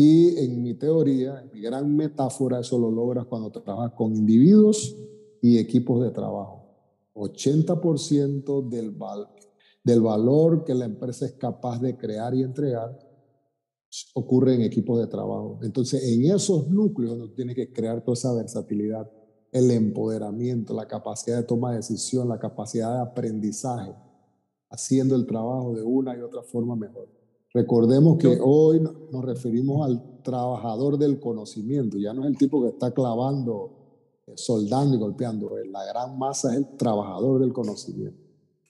y 0.00 0.38
en 0.38 0.62
mi 0.62 0.74
teoría, 0.74 1.40
en 1.40 1.50
mi 1.52 1.60
gran 1.60 1.96
metáfora, 1.96 2.60
eso 2.60 2.78
lo 2.78 2.88
logras 2.88 3.26
cuando 3.26 3.50
trabajas 3.50 3.94
con 3.94 4.14
individuos 4.14 4.96
y 5.42 5.58
equipos 5.58 6.04
de 6.04 6.12
trabajo. 6.12 6.68
80% 7.14 8.68
del, 8.68 8.94
del 9.82 10.00
valor 10.00 10.62
que 10.62 10.72
la 10.72 10.84
empresa 10.84 11.26
es 11.26 11.32
capaz 11.32 11.80
de 11.80 11.96
crear 11.96 12.32
y 12.32 12.44
entregar 12.44 12.96
ocurre 14.14 14.54
en 14.54 14.62
equipos 14.62 15.00
de 15.00 15.08
trabajo. 15.08 15.58
Entonces, 15.62 16.00
en 16.04 16.30
esos 16.30 16.68
núcleos 16.68 17.14
uno 17.14 17.32
tiene 17.32 17.52
que 17.52 17.72
crear 17.72 18.04
toda 18.04 18.14
esa 18.14 18.32
versatilidad 18.34 19.10
el 19.50 19.68
empoderamiento, 19.72 20.74
la 20.74 20.86
capacidad 20.86 21.38
de 21.38 21.42
toma 21.42 21.70
de 21.70 21.78
decisión, 21.78 22.28
la 22.28 22.38
capacidad 22.38 22.94
de 22.94 23.02
aprendizaje, 23.10 23.96
haciendo 24.70 25.16
el 25.16 25.26
trabajo 25.26 25.74
de 25.74 25.82
una 25.82 26.16
y 26.16 26.20
otra 26.20 26.44
forma 26.44 26.76
mejor. 26.76 27.17
Recordemos 27.54 28.18
que 28.18 28.38
hoy 28.42 28.80
nos 28.80 29.24
referimos 29.24 29.86
al 29.86 30.22
trabajador 30.22 30.98
del 30.98 31.18
conocimiento, 31.18 31.96
ya 31.98 32.12
no 32.12 32.22
es 32.22 32.28
el 32.28 32.36
tipo 32.36 32.62
que 32.62 32.68
está 32.68 32.92
clavando, 32.92 34.22
eh, 34.26 34.32
soldando 34.36 34.96
y 34.96 34.98
golpeando, 34.98 35.50
la 35.70 35.84
gran 35.86 36.18
masa 36.18 36.52
es 36.52 36.58
el 36.58 36.76
trabajador 36.76 37.40
del 37.40 37.52
conocimiento. 37.52 38.22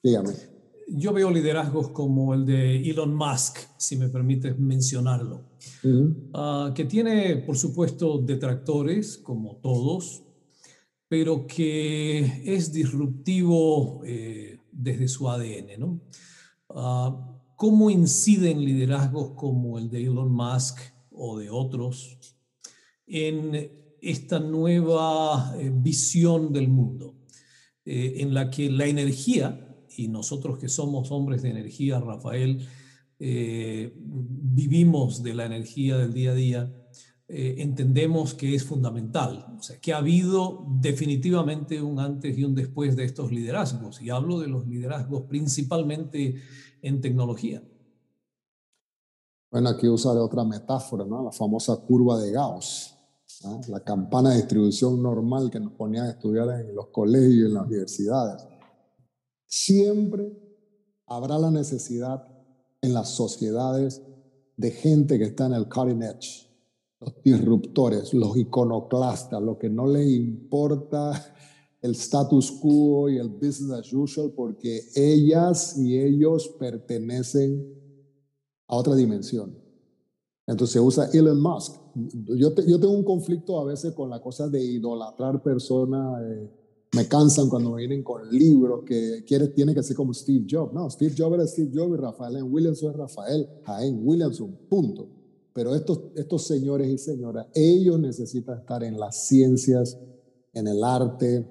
Dígame. 0.03 0.33
Yo 0.91 1.13
veo 1.13 1.31
liderazgos 1.31 1.89
como 1.89 2.33
el 2.33 2.47
de 2.47 2.77
Elon 2.89 3.15
Musk, 3.15 3.59
si 3.77 3.97
me 3.97 4.09
permites 4.09 4.59
mencionarlo, 4.59 5.43
ah, 6.33 6.73
que 6.75 6.85
tiene, 6.85 7.37
por 7.39 7.59
supuesto, 7.59 8.19
detractores, 8.19 9.19
como 9.19 9.57
todos, 9.57 10.23
pero 11.09 11.47
que 11.47 12.43
es 12.45 12.73
disruptivo 12.73 14.03
eh, 14.05 14.61
desde 14.73 15.09
su 15.09 15.29
ADN. 15.29 15.79
¿no? 15.79 16.01
Ah, 16.71 17.38
¿Cómo 17.59 17.91
inciden 17.91 18.65
liderazgos 18.65 19.33
como 19.35 19.81
el 19.81 19.91
de 19.91 20.05
Elon 20.05 20.31
Musk 20.31 20.79
o 21.11 21.37
de 21.37 21.51
otros 21.51 22.17
en 23.05 23.69
esta 24.01 24.39
nueva 24.39 25.57
eh, 25.59 25.69
visión 25.75 26.53
del 26.53 26.69
mundo, 26.69 27.17
eh, 27.85 28.19
en 28.19 28.33
la 28.33 28.49
que 28.49 28.71
la 28.71 28.87
energía, 28.87 29.77
y 29.97 30.07
nosotros 30.07 30.57
que 30.57 30.69
somos 30.69 31.11
hombres 31.11 31.43
de 31.43 31.51
energía, 31.51 31.99
Rafael, 31.99 32.65
vivimos 33.19 35.25
de 35.25 35.35
la 35.35 35.47
energía 35.47 35.97
del 35.97 36.15
día 36.15 36.31
a 36.31 36.35
día, 36.35 36.73
eh, 37.31 37.57
entendemos 37.59 38.33
que 38.33 38.55
es 38.55 38.65
fundamental. 38.65 39.45
O 39.59 39.63
sea, 39.63 39.79
que 39.79 39.93
ha 39.93 39.99
habido 39.99 40.67
definitivamente 40.81 41.83
un 41.83 42.01
antes 42.01 42.39
y 42.39 42.45
un 42.45 42.55
después 42.55 42.97
de 42.97 43.05
estos 43.05 43.31
liderazgos. 43.31 44.01
Y 44.01 44.09
hablo 44.09 44.41
de 44.41 44.49
los 44.49 44.67
liderazgos 44.67 45.25
principalmente 45.29 46.37
en 46.83 47.01
tecnología. 47.01 47.63
Bueno, 49.51 49.71
aquí 49.71 49.89
usaré 49.89 50.21
otra 50.21 50.45
metáfora, 50.45 51.05
¿no? 51.05 51.25
La 51.25 51.33
famosa 51.33 51.77
curva 51.77 52.19
de 52.19 52.33
Gauss. 52.33 52.95
La 53.69 53.81
campana 53.85 54.31
de 54.31 54.37
distribución 54.37 55.03
normal 55.03 55.51
que 55.51 55.61
nos 55.61 55.73
ponían 55.73 56.07
a 56.07 56.11
estudiar 56.11 56.49
en 56.61 56.75
los 56.75 56.89
colegios 56.89 57.35
y 57.35 57.43
en 57.43 57.55
las 57.55 57.67
universidades. 57.67 58.47
Siempre 59.47 60.33
habrá 61.07 61.39
la 61.39 61.51
necesidad 61.51 62.27
en 62.83 62.95
las 62.95 63.11
sociedades 63.11 64.03
de 64.57 64.71
gente 64.73 65.19
que 65.19 65.25
está 65.25 65.47
en 65.47 65.55
el 65.55 65.69
cutting 65.69 66.03
edge, 66.03 66.49
los 67.01 67.23
disruptores, 67.23 68.13
los 68.13 68.37
iconoclastas, 68.37 69.41
lo 69.41 69.57
que 69.57 69.71
no 69.71 69.87
les 69.87 70.09
importa 70.09 71.13
el 71.81 71.93
status 71.93 72.51
quo 72.51 73.09
y 73.09 73.19
el 73.19 73.29
business 73.29 73.71
as 73.71 73.93
usual, 73.93 74.33
porque 74.35 74.81
ellas 74.95 75.77
y 75.79 75.99
ellos 75.99 76.49
pertenecen 76.59 77.75
a 78.67 78.77
otra 78.77 78.95
dimensión. 78.95 79.57
Entonces 80.47 80.81
usa 80.83 81.11
Elon 81.13 81.41
Musk. 81.41 81.77
Yo, 81.95 82.55
yo 82.55 82.81
tengo 82.81 82.95
un 82.95 83.05
conflicto 83.05 83.61
a 83.61 83.65
veces 83.65 83.93
con 83.93 84.09
la 84.09 84.21
cosa 84.21 84.49
de 84.49 84.65
idolatrar 84.65 85.43
personas. 85.43 86.23
Eh, 86.23 86.51
me 86.95 87.07
cansan 87.07 87.51
cuando 87.51 87.75
vienen 87.75 88.03
con 88.03 88.31
libros 88.31 88.83
que 88.85 89.25
quiere, 89.27 89.49
tiene 89.49 89.75
que 89.75 89.83
ser 89.83 89.95
como 89.95 90.15
Steve 90.15 90.47
Jobs. 90.49 90.73
No, 90.73 90.89
Steve 90.89 91.15
Jobs 91.17 91.35
era 91.35 91.47
Steve 91.47 91.71
Jobs 91.75 91.95
y 91.95 92.01
Rafael 92.01 92.43
Williamson 92.43 92.91
es 92.91 92.97
Rafael 92.97 93.49
Jaén 93.65 94.01
Williamson, 94.03 94.57
punto. 94.71 95.09
Pero 95.53 95.75
estos, 95.75 96.01
estos 96.15 96.47
señores 96.47 96.89
y 96.89 96.97
señoras, 96.97 97.49
ellos 97.55 97.99
necesitan 97.99 98.59
estar 98.61 98.83
en 98.85 98.99
las 98.99 99.27
ciencias, 99.27 99.99
en 100.53 100.69
el 100.69 100.83
arte, 100.83 101.47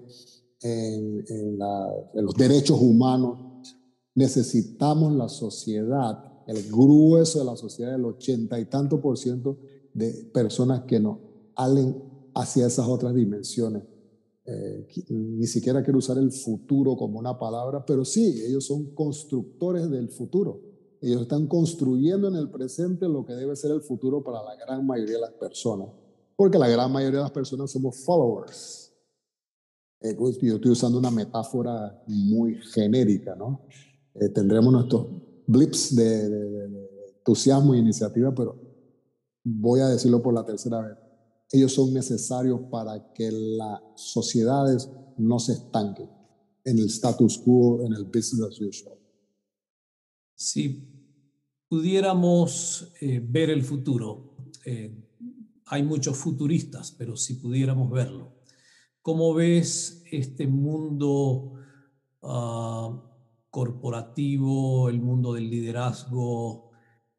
en, 0.62 1.26
en, 1.28 1.58
los 1.58 2.34
derechos 2.36 2.80
humanos. 2.82 3.76
Necesitamos 4.16 5.14
la 5.14 5.30
sociedad, 5.30 6.24
el 6.48 6.70
grueso 6.72 7.40
de 7.40 7.46
la 7.46 7.56
sociedad, 7.56 7.96
el 7.96 8.06
ochenta 8.06 8.60
y 8.60 8.66
tanto 8.66 9.00
por 9.00 9.18
ciento 9.18 9.60
de 9.94 10.30
personas 10.34 10.84
que 10.84 11.00
nos 11.00 11.20
halen 11.56 12.04
hacia 12.34 12.68
esas 12.68 12.88
otras 12.88 13.14
dimensiones. 13.14 13.84
Eh, 14.46 14.88
ni 15.10 15.46
siquiera 15.46 15.84
quiero 15.84 16.00
usar 16.00 16.18
el 16.18 16.32
futuro 16.32 16.96
como 16.96 17.20
una 17.20 17.38
palabra, 17.38 17.86
pero 17.86 18.06
sí, 18.06 18.42
ellos 18.46 18.66
son 18.66 18.94
constructores 18.96 19.90
del 19.90 20.10
futuro. 20.10 20.62
Ellos 21.02 21.24
están 21.24 21.48
construyendo 21.48 22.28
en 22.28 22.36
el 22.36 22.50
presente 22.50 23.08
lo 23.08 23.26
que 23.26 23.34
debe 23.34 23.56
ser 23.56 23.72
el 23.72 23.82
futuro 23.82 24.24
para 24.24 24.42
la 24.44 24.56
gran 24.56 24.86
mayoría 24.86 25.16
de 25.16 25.22
las 25.22 25.34
personas. 25.34 25.90
Porque 26.36 26.58
la 26.58 26.70
gran 26.70 26.92
mayoría 26.92 27.20
de 27.20 27.24
las 27.24 27.32
personas 27.32 27.72
somos 27.72 27.98
followers. 28.04 28.87
Yo 30.02 30.56
estoy 30.56 30.72
usando 30.72 31.00
una 31.00 31.12
metáfora 31.12 32.04
muy 32.08 32.56
genérica, 32.74 33.36
¿no? 33.36 33.68
Eh, 34.14 34.30
tendremos 34.30 34.72
nuestros 34.72 35.08
blips 35.48 35.96
de, 35.96 36.30
de 36.30 36.88
entusiasmo 37.18 37.74
e 37.74 37.80
iniciativa, 37.80 38.34
pero 38.34 38.60
voy 39.44 39.80
a 39.80 39.88
decirlo 39.88 40.22
por 40.22 40.34
la 40.34 40.46
tercera 40.46 40.82
vez. 40.82 40.98
Ellos 41.52 41.74
son 41.74 41.94
necesarios 41.94 42.62
para 42.70 43.12
que 43.14 43.32
las 43.32 43.80
sociedades 43.96 44.90
no 45.18 45.40
se 45.40 45.54
estanquen 45.54 46.10
en 46.64 46.80
el 46.80 46.86
status 46.88 47.38
quo, 47.38 47.82
en 47.86 47.94
el 47.94 48.04
business 48.04 48.42
as 48.42 48.62
usual. 48.62 48.98
Si 50.36 50.94
pudiéramos 51.70 52.94
eh, 53.02 53.26
ver 53.26 53.50
el 53.50 53.64
futuro, 53.64 54.36
eh, 54.66 54.92
hay 55.66 55.84
muchos 55.84 56.18
futuristas, 56.18 56.92
pero 56.92 57.16
si 57.16 57.36
pudiéramos 57.36 57.90
verlo, 57.90 58.37
¿cómo 59.08 59.34
ves 59.34 60.04
este 60.12 60.48
mundo 60.48 61.54
ah, 62.24 62.92
corporativo, 63.50 64.90
el 64.90 65.00
mundo 65.00 65.32
del 65.32 65.50
liderazgo 65.50 66.72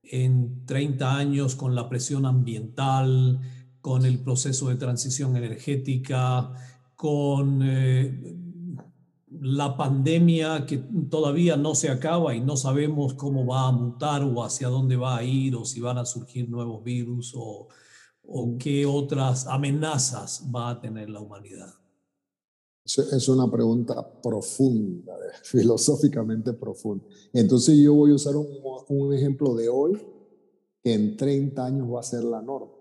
en 0.03 0.67
30 0.67 1.17
años 1.17 1.57
con 1.57 1.75
la 1.75 1.89
presión 1.89 2.27
ambiental, 2.27 3.41
con 3.81 4.05
el 4.05 4.19
proceso 4.19 4.69
de 4.69 4.77
transición 4.77 5.35
energética, 5.35 6.53
con 6.95 7.63
eh, 7.63 8.37
la 9.41 9.75
pandemia 9.75 10.67
que 10.67 10.77
todavía 11.09 11.57
no 11.57 11.75
se 11.75 11.89
acaba 11.89 12.35
y 12.35 12.41
no 12.43 12.59
sabemos 12.59 13.15
cómo 13.15 13.47
va 13.47 13.67
a 13.67 13.73
mutar 13.73 14.25
o 14.25 14.45
hacia 14.45 14.69
dónde 14.69 14.97
va 14.97 15.17
a 15.17 15.25
ir 15.25 15.57
o 15.57 15.65
si 15.65 15.81
van 15.81 15.97
a 15.97 16.05
surgir 16.05 16.51
nuevos 16.51 16.85
virus 16.85 17.33
o, 17.35 17.69
o 18.29 18.57
qué 18.59 18.85
otras 18.87 19.47
amenazas 19.47 20.45
va 20.55 20.71
a 20.71 20.81
tener 20.81 21.09
la 21.09 21.21
humanidad? 21.21 21.75
Es 22.85 23.29
una 23.29 23.51
pregunta 23.51 24.07
profunda, 24.23 25.15
filosóficamente 25.43 26.53
profunda. 26.53 27.05
Entonces 27.33 27.77
yo 27.79 27.95
voy 27.95 28.13
a 28.13 28.15
usar 28.15 28.37
un, 28.37 28.47
un 28.89 29.15
ejemplo 29.15 29.55
de 29.55 29.69
hoy 29.69 30.01
que 30.83 30.95
en 30.95 31.17
30 31.17 31.65
años 31.65 31.93
va 31.93 32.01
a 32.01 32.05
ser 32.05 32.25
la 32.25 32.41
norma. 32.41 32.73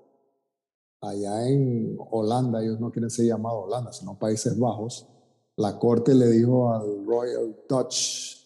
Allá 1.01 1.47
en 1.47 1.97
Holanda, 2.11 2.63
ellos 2.63 2.79
no 2.79 2.91
quieren 2.91 3.09
ser 3.09 3.25
llamados 3.25 3.65
Holanda, 3.65 3.93
sino 3.93 4.17
Países 4.17 4.57
Bajos, 4.57 5.07
la 5.55 5.79
corte 5.79 6.13
le 6.13 6.27
dijo 6.27 6.71
al 6.71 7.05
Royal 7.05 7.55
Dutch, 7.67 8.37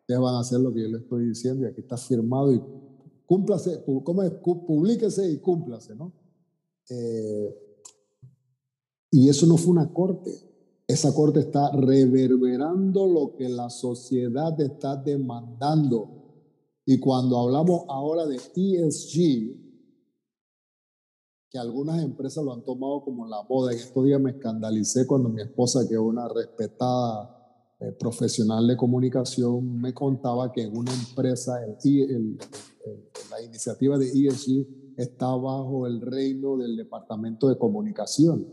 ustedes 0.00 0.20
van 0.20 0.34
a 0.34 0.40
hacer 0.40 0.60
lo 0.60 0.72
que 0.72 0.82
yo 0.82 0.88
le 0.88 0.98
estoy 0.98 1.26
diciendo 1.26 1.64
y 1.64 1.68
aquí 1.68 1.80
está 1.80 1.96
firmado 1.96 2.52
y 2.52 2.62
cúmplase, 3.32 3.82
¿cómo 4.04 4.22
es? 4.22 4.30
Publíquese 4.30 5.30
y 5.30 5.38
cúmplase, 5.38 5.94
¿no? 5.94 6.12
Eh, 6.90 7.56
y 9.10 9.26
eso 9.26 9.46
no 9.46 9.56
fue 9.56 9.70
una 9.70 9.90
corte. 9.90 10.30
Esa 10.86 11.14
corte 11.14 11.40
está 11.40 11.70
reverberando 11.70 13.06
lo 13.06 13.34
que 13.34 13.48
la 13.48 13.70
sociedad 13.70 14.60
está 14.60 14.96
demandando. 14.96 16.10
Y 16.84 17.00
cuando 17.00 17.38
hablamos 17.38 17.84
ahora 17.88 18.26
de 18.26 18.36
ESG, 18.36 19.56
que 21.48 21.58
algunas 21.58 22.02
empresas 22.02 22.44
lo 22.44 22.52
han 22.52 22.64
tomado 22.64 23.02
como 23.02 23.26
la 23.26 23.42
moda. 23.48 23.72
En 23.72 23.78
estos 23.78 24.04
días 24.04 24.20
me 24.20 24.32
escandalicé 24.32 25.06
cuando 25.06 25.30
mi 25.30 25.40
esposa, 25.40 25.88
que 25.88 25.94
es 25.94 26.00
una 26.00 26.28
respetada 26.28 27.74
eh, 27.80 27.92
profesional 27.92 28.66
de 28.66 28.76
comunicación, 28.76 29.80
me 29.80 29.94
contaba 29.94 30.52
que 30.52 30.64
en 30.64 30.76
una 30.76 30.92
empresa 30.92 31.64
el, 31.64 32.38
la 33.30 33.42
iniciativa 33.42 33.98
de 33.98 34.06
ESG 34.06 34.66
está 34.96 35.34
bajo 35.34 35.86
el 35.86 36.00
reino 36.00 36.56
del 36.56 36.76
departamento 36.76 37.48
de 37.48 37.58
comunicación. 37.58 38.46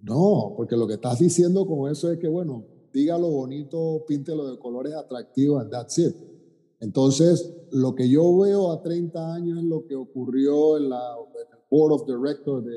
No, 0.00 0.54
porque 0.56 0.76
lo 0.76 0.86
que 0.86 0.94
estás 0.94 1.18
diciendo 1.18 1.66
con 1.66 1.90
eso 1.90 2.10
es 2.10 2.18
que, 2.18 2.28
bueno, 2.28 2.64
dígalo 2.92 3.30
bonito, 3.30 4.04
píntelo 4.06 4.48
de 4.50 4.58
colores 4.58 4.94
atractivos, 4.94 5.62
and 5.62 5.70
that's 5.70 5.98
it. 5.98 6.14
Entonces, 6.80 7.52
lo 7.72 7.94
que 7.94 8.08
yo 8.08 8.38
veo 8.38 8.70
a 8.70 8.82
30 8.82 9.34
años 9.34 9.58
es 9.58 9.64
lo 9.64 9.86
que 9.86 9.96
ocurrió 9.96 10.76
en 10.76 10.90
la 10.90 11.16
board 11.70 11.92
of 11.92 12.06
directors 12.06 12.64
de, 12.64 12.76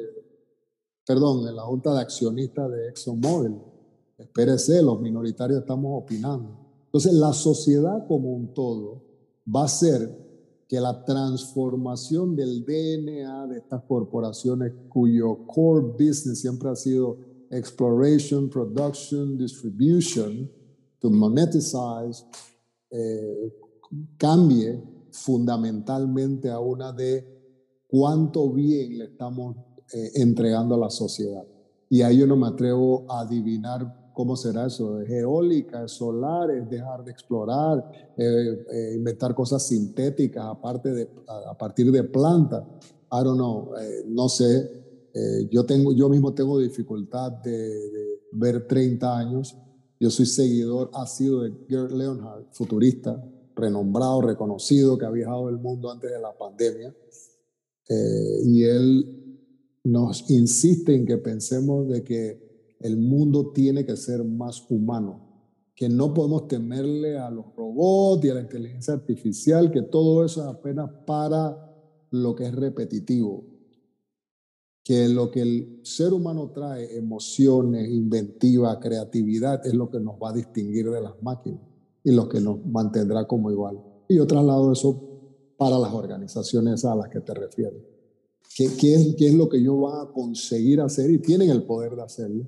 perdón, 1.05 1.47
en 1.47 1.55
la 1.55 1.63
junta 1.63 1.93
de 1.93 2.01
accionistas 2.01 2.69
de 2.71 2.89
ExxonMobil. 2.89 3.55
Espérese, 4.17 4.81
los 4.81 4.99
minoritarios 4.99 5.61
estamos 5.61 6.03
opinando. 6.03 6.57
Entonces, 6.85 7.13
la 7.13 7.33
sociedad 7.33 8.05
como 8.07 8.33
un 8.33 8.53
todo 8.53 9.03
va 9.53 9.63
a 9.63 9.67
ser 9.67 10.30
que 10.71 10.79
la 10.79 11.03
transformación 11.03 12.33
del 12.33 12.63
DNA 12.63 13.47
de 13.47 13.57
estas 13.57 13.83
corporaciones 13.83 14.71
cuyo 14.87 15.45
core 15.45 15.85
business 15.99 16.39
siempre 16.39 16.69
ha 16.69 16.77
sido 16.77 17.17
exploration, 17.49 18.49
production, 18.49 19.37
distribution, 19.37 20.49
to 21.01 21.09
monetize, 21.09 22.23
eh, 22.89 23.53
cambie 24.15 24.81
fundamentalmente 25.11 26.49
a 26.49 26.61
una 26.61 26.93
de 26.93 27.83
cuánto 27.85 28.49
bien 28.53 28.97
le 28.97 29.05
estamos 29.07 29.57
eh, 29.93 30.11
entregando 30.15 30.75
a 30.75 30.77
la 30.77 30.89
sociedad. 30.89 31.45
Y 31.89 32.01
ahí 32.01 32.19
yo 32.19 32.27
no 32.27 32.37
me 32.37 32.47
atrevo 32.47 33.05
a 33.11 33.23
adivinar 33.23 34.00
cómo 34.13 34.35
será 34.35 34.67
eso. 34.67 35.01
¿Es 35.01 35.09
eólica, 35.09 35.83
es 35.83 35.91
solar, 35.91 36.51
es 36.51 36.69
dejar 36.69 37.03
de 37.03 37.11
explorar, 37.11 37.91
eh, 38.17 38.65
eh, 38.71 38.93
inventar 38.95 39.33
cosas 39.33 39.65
sintéticas 39.67 40.45
aparte 40.45 40.93
de, 40.93 41.09
a, 41.27 41.57
partir 41.57 41.91
de 41.91 42.03
plantas. 42.03 42.63
I 43.11 43.23
don't 43.23 43.35
know, 43.35 43.71
no 44.07 44.29
sé. 44.29 44.79
yo, 45.49 45.65
tengo, 45.65 45.91
yo 45.91 46.07
mismo 46.07 46.33
tengo 46.33 46.57
dificultad 46.59 47.31
de, 47.43 47.51
de, 47.51 48.21
ver 48.31 48.67
30 48.67 49.17
años. 49.17 49.57
Yo 49.99 50.09
soy 50.09 50.25
seguidor, 50.25 50.89
ha 50.93 51.05
sido 51.05 51.41
de 51.41 51.53
Gerd 51.67 51.91
Leonhardt, 51.91 52.53
futurista, 52.53 53.21
renombrado, 53.55 54.21
reconocido, 54.21 54.97
que 54.97 55.05
ha 55.05 55.11
viajado 55.11 55.49
el 55.49 55.57
mundo 55.57 55.91
antes 55.91 56.09
de 56.09 56.19
la 56.19 56.35
pandemia. 56.37 56.95
Eh, 57.89 58.41
y 58.45 58.63
él 58.63 59.17
nos 59.83 60.29
insiste 60.29 60.95
en 60.95 61.05
que 61.05 61.17
pensemos 61.17 61.87
de 61.89 62.03
que 62.03 62.50
el 62.83 62.97
mundo 62.97 63.51
tiene 63.53 63.85
que 63.85 63.95
ser 63.95 64.23
más 64.23 64.63
humano, 64.69 65.31
que 65.75 65.89
no 65.89 66.13
podemos 66.13 66.47
temerle 66.47 67.17
a 67.17 67.29
los 67.29 67.45
robots 67.55 68.25
y 68.25 68.29
a 68.29 68.35
la 68.35 68.41
inteligencia 68.41 68.93
artificial, 68.93 69.71
que 69.71 69.81
todo 69.81 70.23
eso 70.25 70.41
es 70.41 70.47
apenas 70.47 70.89
para 71.05 71.71
lo 72.11 72.35
que 72.35 72.45
es 72.45 72.55
repetitivo, 72.55 73.45
que 74.83 75.07
lo 75.07 75.31
que 75.31 75.41
el 75.41 75.79
ser 75.83 76.13
humano 76.13 76.51
trae, 76.51 76.97
emociones, 76.97 77.89
inventiva, 77.89 78.79
creatividad, 78.79 79.65
es 79.65 79.73
lo 79.73 79.89
que 79.89 79.99
nos 79.99 80.15
va 80.15 80.29
a 80.29 80.33
distinguir 80.33 80.89
de 80.89 81.01
las 81.01 81.13
máquinas 81.21 81.61
y 82.03 82.11
lo 82.11 82.27
que 82.27 82.41
nos 82.41 82.65
mantendrá 82.65 83.25
como 83.25 83.51
igual. 83.51 83.79
Y 84.07 84.15
yo 84.15 84.27
traslado 84.27 84.71
eso 84.71 85.11
para 85.57 85.77
las 85.77 85.93
organizaciones 85.93 86.83
a 86.85 86.95
las 86.95 87.07
que 87.09 87.21
te 87.21 87.33
refieres. 87.33 87.81
¿Qué, 88.55 88.67
qué, 88.77 88.95
es, 88.95 89.15
¿Qué, 89.15 89.27
es, 89.27 89.33
lo 89.33 89.47
que 89.47 89.57
ellos 89.57 89.79
van 89.79 90.07
a 90.07 90.11
conseguir 90.11 90.81
hacer 90.81 91.09
y 91.11 91.19
tienen 91.19 91.49
el 91.49 91.63
poder 91.63 91.95
de 91.95 92.01
hacerlo? 92.01 92.47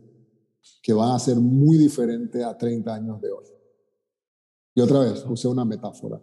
Que 0.82 0.94
van 0.94 1.12
a 1.12 1.20
ser 1.20 1.38
muy 1.38 1.78
diferente 1.78 2.44
a 2.44 2.58
30 2.58 2.94
años 2.94 3.22
de 3.22 3.32
hoy. 3.32 3.46
Y 4.76 4.82
otra 4.82 5.00
vez, 5.00 5.24
usé 5.28 5.48
una 5.48 5.66
metáfora. 5.66 6.22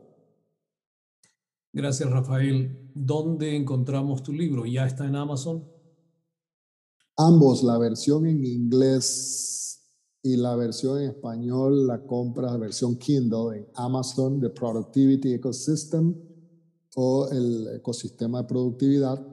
Gracias, 1.72 2.10
Rafael. 2.10 2.90
¿Dónde 2.94 3.54
encontramos 3.54 4.22
tu 4.22 4.32
libro? 4.32 4.66
¿Ya 4.66 4.86
está 4.86 5.06
en 5.06 5.14
Amazon? 5.14 5.64
Ambos, 7.16 7.62
la 7.62 7.78
versión 7.78 8.26
en 8.26 8.44
inglés 8.44 9.60
y 10.22 10.36
la 10.36 10.56
versión 10.56 11.00
en 11.00 11.10
español 11.10 11.86
la 11.86 12.04
compras, 12.04 12.52
la 12.52 12.58
versión 12.58 12.96
Kindle 12.96 13.56
en 13.56 13.68
Amazon, 13.74 14.40
The 14.40 14.50
Productivity 14.50 15.34
Ecosystem 15.34 16.14
o 16.96 17.28
el 17.30 17.76
ecosistema 17.76 18.42
de 18.42 18.48
productividad. 18.48 19.29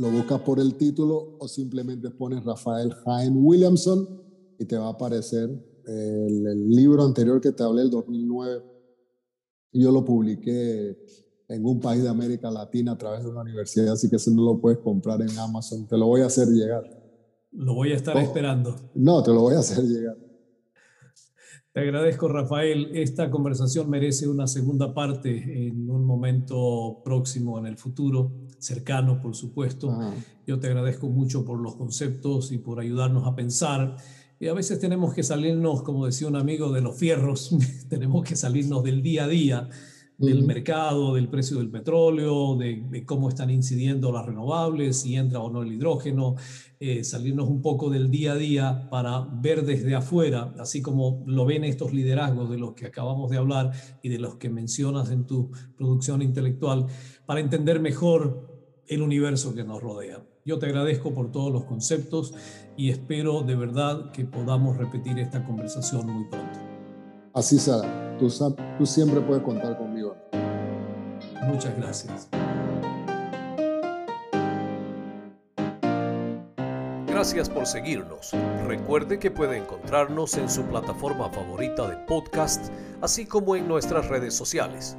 Lo 0.00 0.10
buscas 0.10 0.40
por 0.40 0.58
el 0.58 0.76
título 0.76 1.36
o 1.38 1.46
simplemente 1.46 2.08
pones 2.08 2.42
Rafael 2.42 2.90
Jaén 3.04 3.34
Williamson 3.36 4.08
y 4.58 4.64
te 4.64 4.78
va 4.78 4.86
a 4.86 4.92
aparecer 4.92 5.50
el, 5.86 6.46
el 6.46 6.70
libro 6.70 7.04
anterior 7.04 7.38
que 7.38 7.52
te 7.52 7.62
hablé, 7.62 7.82
el 7.82 7.90
2009. 7.90 8.62
Yo 9.74 9.92
lo 9.92 10.02
publiqué 10.02 10.96
en 11.48 11.66
un 11.66 11.80
país 11.80 12.02
de 12.02 12.08
América 12.08 12.50
Latina 12.50 12.92
a 12.92 12.96
través 12.96 13.22
de 13.22 13.28
una 13.28 13.42
universidad, 13.42 13.92
así 13.92 14.08
que 14.08 14.16
eso 14.16 14.30
no 14.30 14.42
lo 14.42 14.58
puedes 14.58 14.78
comprar 14.78 15.20
en 15.20 15.38
Amazon. 15.38 15.86
Te 15.86 15.98
lo 15.98 16.06
voy 16.06 16.22
a 16.22 16.26
hacer 16.26 16.48
llegar. 16.48 16.82
Lo 17.52 17.74
voy 17.74 17.92
a 17.92 17.96
estar 17.96 18.16
oh. 18.16 18.20
esperando. 18.20 18.74
No, 18.94 19.22
te 19.22 19.34
lo 19.34 19.42
voy 19.42 19.54
a 19.54 19.58
hacer 19.58 19.84
llegar. 19.84 20.16
Te 21.72 21.78
agradezco, 21.78 22.26
Rafael. 22.26 22.90
Esta 22.94 23.30
conversación 23.30 23.88
merece 23.88 24.26
una 24.26 24.48
segunda 24.48 24.92
parte 24.92 25.68
en 25.68 25.88
un 25.88 26.04
momento 26.04 27.00
próximo, 27.04 27.60
en 27.60 27.66
el 27.66 27.76
futuro, 27.76 28.32
cercano, 28.58 29.20
por 29.20 29.36
supuesto. 29.36 29.96
Yo 30.48 30.58
te 30.58 30.66
agradezco 30.66 31.08
mucho 31.08 31.44
por 31.44 31.60
los 31.60 31.76
conceptos 31.76 32.50
y 32.50 32.58
por 32.58 32.80
ayudarnos 32.80 33.24
a 33.24 33.36
pensar. 33.36 33.96
Y 34.40 34.48
a 34.48 34.52
veces 34.52 34.80
tenemos 34.80 35.14
que 35.14 35.22
salirnos, 35.22 35.84
como 35.84 36.06
decía 36.06 36.26
un 36.26 36.34
amigo, 36.34 36.72
de 36.72 36.80
los 36.80 36.98
fierros, 36.98 37.54
tenemos 37.88 38.24
que 38.24 38.34
salirnos 38.34 38.82
del 38.82 39.00
día 39.00 39.24
a 39.24 39.28
día 39.28 39.68
del 40.20 40.44
mercado, 40.44 41.14
del 41.14 41.28
precio 41.28 41.56
del 41.58 41.70
petróleo, 41.70 42.54
de, 42.56 43.04
cómo 43.06 43.30
están 43.30 43.48
incidiendo 43.48 44.12
las 44.12 44.26
renovables, 44.26 45.00
si 45.00 45.16
entra 45.16 45.40
o 45.40 45.50
no 45.50 45.62
el 45.62 45.72
hidrógeno, 45.72 46.36
eh, 46.78 47.02
salirnos 47.04 47.48
un 47.48 47.62
poco 47.62 47.88
del 47.88 48.10
día 48.10 48.32
a 48.32 48.36
día 48.36 48.88
para 48.90 49.26
ver 49.32 49.64
desde 49.64 49.94
afuera, 49.94 50.54
así 50.58 50.82
como 50.82 51.24
lo 51.26 51.46
ven 51.46 51.64
estos 51.64 51.94
liderazgos 51.94 52.50
de 52.50 52.58
los 52.58 52.74
que 52.74 52.86
acabamos 52.86 53.30
de 53.30 53.38
hablar 53.38 53.72
y 54.02 54.10
de 54.10 54.18
los 54.18 54.36
que 54.36 54.50
mencionas 54.50 55.10
en 55.10 55.26
tu 55.26 55.50
producción 55.76 56.20
intelectual, 56.20 56.86
para 57.24 57.40
entender 57.40 57.80
mejor 57.80 58.82
el 58.86 59.00
universo 59.00 59.54
que 59.54 59.64
nos 59.64 59.82
rodea. 59.82 60.22
Yo 60.44 60.58
te 60.58 60.66
agradezco 60.66 61.14
por 61.14 61.32
todos 61.32 61.50
los 61.50 61.64
conceptos 61.64 62.34
y 62.76 62.90
espero 62.90 63.42
de 63.42 63.56
verdad 63.56 64.10
que 64.10 64.26
podamos 64.26 64.76
repetir 64.76 65.18
esta 65.18 65.46
conversación 65.46 66.06
muy 66.10 66.24
pronto. 66.24 66.58
Así 67.32 67.58
será. 67.58 68.18
Tú, 68.18 68.28
tú 68.76 68.86
siempre 68.86 69.20
puedes 69.20 69.42
contar 69.42 69.78
Muchas 71.42 71.76
gracias. 71.76 72.28
Gracias 77.06 77.50
por 77.50 77.66
seguirnos. 77.66 78.32
Recuerde 78.66 79.18
que 79.18 79.30
puede 79.30 79.58
encontrarnos 79.58 80.38
en 80.38 80.48
su 80.48 80.62
plataforma 80.64 81.28
favorita 81.28 81.86
de 81.88 81.96
podcast, 82.06 82.72
así 83.02 83.26
como 83.26 83.56
en 83.56 83.68
nuestras 83.68 84.08
redes 84.08 84.32
sociales. 84.34 84.96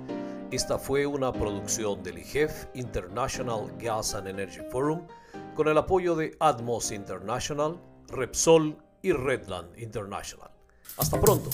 Esta 0.51 0.77
fue 0.77 1.07
una 1.07 1.31
producción 1.31 2.03
del 2.03 2.19
IGEF 2.19 2.67
International 2.73 3.71
Gas 3.79 4.13
and 4.13 4.27
Energy 4.27 4.59
Forum 4.69 5.07
con 5.55 5.67
el 5.67 5.77
apoyo 5.77 6.15
de 6.15 6.35
Atmos 6.39 6.91
International, 6.91 7.79
Repsol 8.09 8.77
y 9.01 9.13
Redland 9.13 9.79
International. 9.79 10.51
Hasta 10.97 11.19
pronto. 11.19 11.49